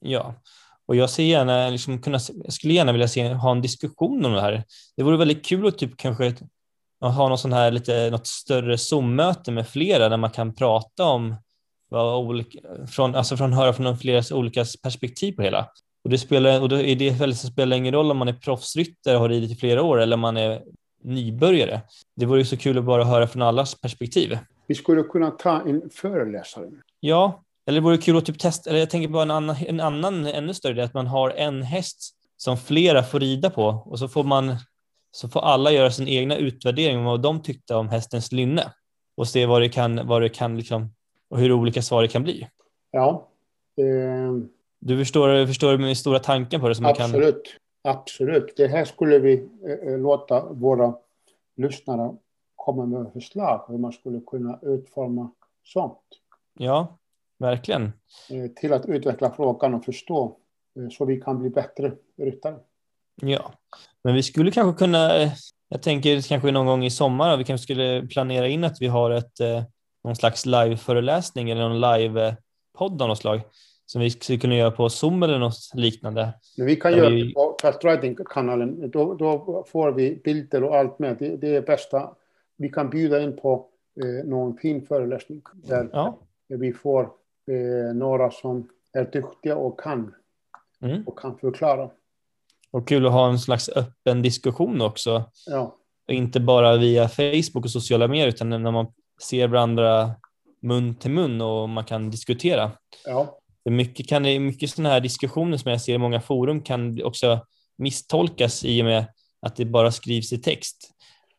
[0.00, 0.34] Ja,
[0.86, 2.18] och jag ser gärna, liksom kunna,
[2.48, 4.64] skulle gärna vilja se, ha en diskussion om det här.
[4.96, 6.34] Det vore väldigt kul att typ kanske
[7.00, 11.34] ha någon sån här lite, något större Zoom-möte med flera där man kan prata om
[11.88, 15.68] vad olika, från, alltså från höra från flera olika perspektiv på hela.
[16.04, 19.14] Och det spelar, och då är det väl, spelar ingen roll om man är proffsryttare
[19.14, 20.62] och har ridit i flera år eller om man är
[21.04, 21.80] nybörjare.
[22.16, 24.38] Det vore ju så kul att bara höra från allas perspektiv.
[24.66, 26.66] Vi skulle kunna ta en föreläsare.
[27.00, 29.80] Ja, eller det vore kul att typ testa, eller jag tänker bara en annan, en
[29.80, 33.98] annan ännu större idé, att man har en häst som flera får rida på och
[33.98, 34.56] så får man
[35.10, 38.72] så får alla göra sin egna utvärdering om vad de tyckte om hästens lynne
[39.16, 40.94] och se vad det kan, vad det kan liksom,
[41.28, 42.48] och hur olika svar det kan bli.
[42.90, 43.28] Ja,
[43.76, 44.32] eh,
[44.78, 47.04] Du förstår, förstår min stora tanken på det som man kan...
[47.04, 47.56] absolut.
[47.82, 48.56] Absolut.
[48.56, 49.48] Det här skulle vi
[49.86, 50.94] eh, låta våra
[51.56, 52.16] lyssnare
[52.56, 55.30] komma med förslag hur man skulle kunna utforma
[55.64, 55.98] sånt.
[56.58, 56.98] Ja,
[57.38, 57.92] verkligen.
[58.30, 60.36] Eh, till att utveckla frågan och förstå
[60.76, 62.56] eh, så vi kan bli bättre ryttare.
[63.20, 63.52] Ja,
[64.04, 65.32] men vi skulle kanske kunna, eh,
[65.68, 69.10] jag tänker kanske någon gång i sommar, vi kanske skulle planera in att vi har
[69.10, 69.62] ett, eh,
[70.04, 73.40] någon slags liveföreläsning eller någon live-podd av något slag
[73.86, 76.32] som vi skulle kunna göra på Zoom eller något liknande.
[76.56, 78.90] Men vi kan göra vi- det på Fast Riding-kanalen.
[78.90, 81.16] Då, då får vi bilder och allt med.
[81.18, 82.10] Det, det är bästa.
[82.56, 83.66] Vi kan bjuda in på
[84.02, 86.18] eh, någon fin föreläsning där Ja,
[86.48, 87.02] vi får
[87.50, 90.14] eh, några som är duktiga och kan
[90.82, 91.02] mm.
[91.06, 91.90] och kan förklara.
[92.72, 95.30] Och kul att ha en slags öppen diskussion också.
[95.46, 95.76] Ja,
[96.08, 98.86] Och inte bara via Facebook och sociala medier utan när man
[99.22, 100.10] ser varandra
[100.62, 102.72] mun till mun och man kan diskutera.
[103.04, 106.62] ja, Det är mycket, kan mycket sådana här diskussioner som jag ser i många forum
[106.62, 107.46] kan också
[107.78, 109.06] misstolkas i och med
[109.42, 110.90] att det bara skrivs i text.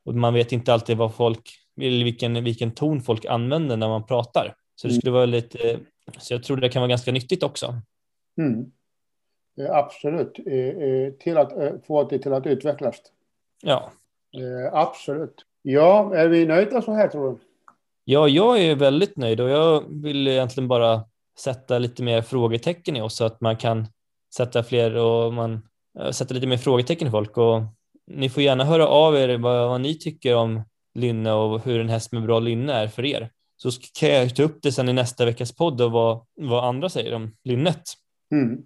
[0.06, 1.50] Och man vet inte alltid vad folk,
[1.82, 4.54] eller vilken, vilken ton folk använder när man pratar.
[4.76, 5.02] Så det Mm.
[5.02, 5.80] skulle vara lite,
[6.18, 7.82] så jag tror det kan vara ganska nyttigt också.
[8.38, 8.72] mm.
[9.66, 10.40] Eh, absolut.
[10.46, 11.54] Eh, eh, till att
[11.88, 13.02] få det till att utvecklas.
[13.62, 13.92] Ja.
[14.72, 15.46] Absolut.
[15.62, 17.38] Ja, är vi nöjda så här tror du?
[18.04, 21.04] ja, jag är väldigt nöjd och jag vill egentligen bara
[21.40, 23.88] sätta lite mer frågetecken i oss så att man kan
[24.36, 25.62] sätta fler och man
[26.12, 27.62] sätter lite mer frågetecken i folk och
[28.08, 30.62] ni får gärna höra av er vad, vad ni tycker om
[30.94, 33.30] lynne och hur en häst med bra lynne är för er.
[33.58, 36.90] Så kan jag ta upp det sen i nästa veckas podd och vad, vad andra
[36.90, 37.84] säger om lynnet.
[38.32, 38.64] Mm.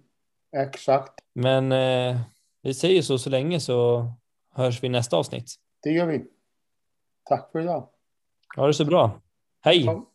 [0.56, 1.12] Exakt.
[1.34, 2.20] Men eh,
[2.62, 4.06] vi säger så så länge så
[4.54, 5.54] hörs vi i nästa avsnitt.
[5.82, 6.24] Det gör vi.
[7.24, 7.88] Tack för idag.
[8.56, 9.20] Ha det så bra.
[9.60, 9.84] Hej!
[9.84, 10.10] Ja.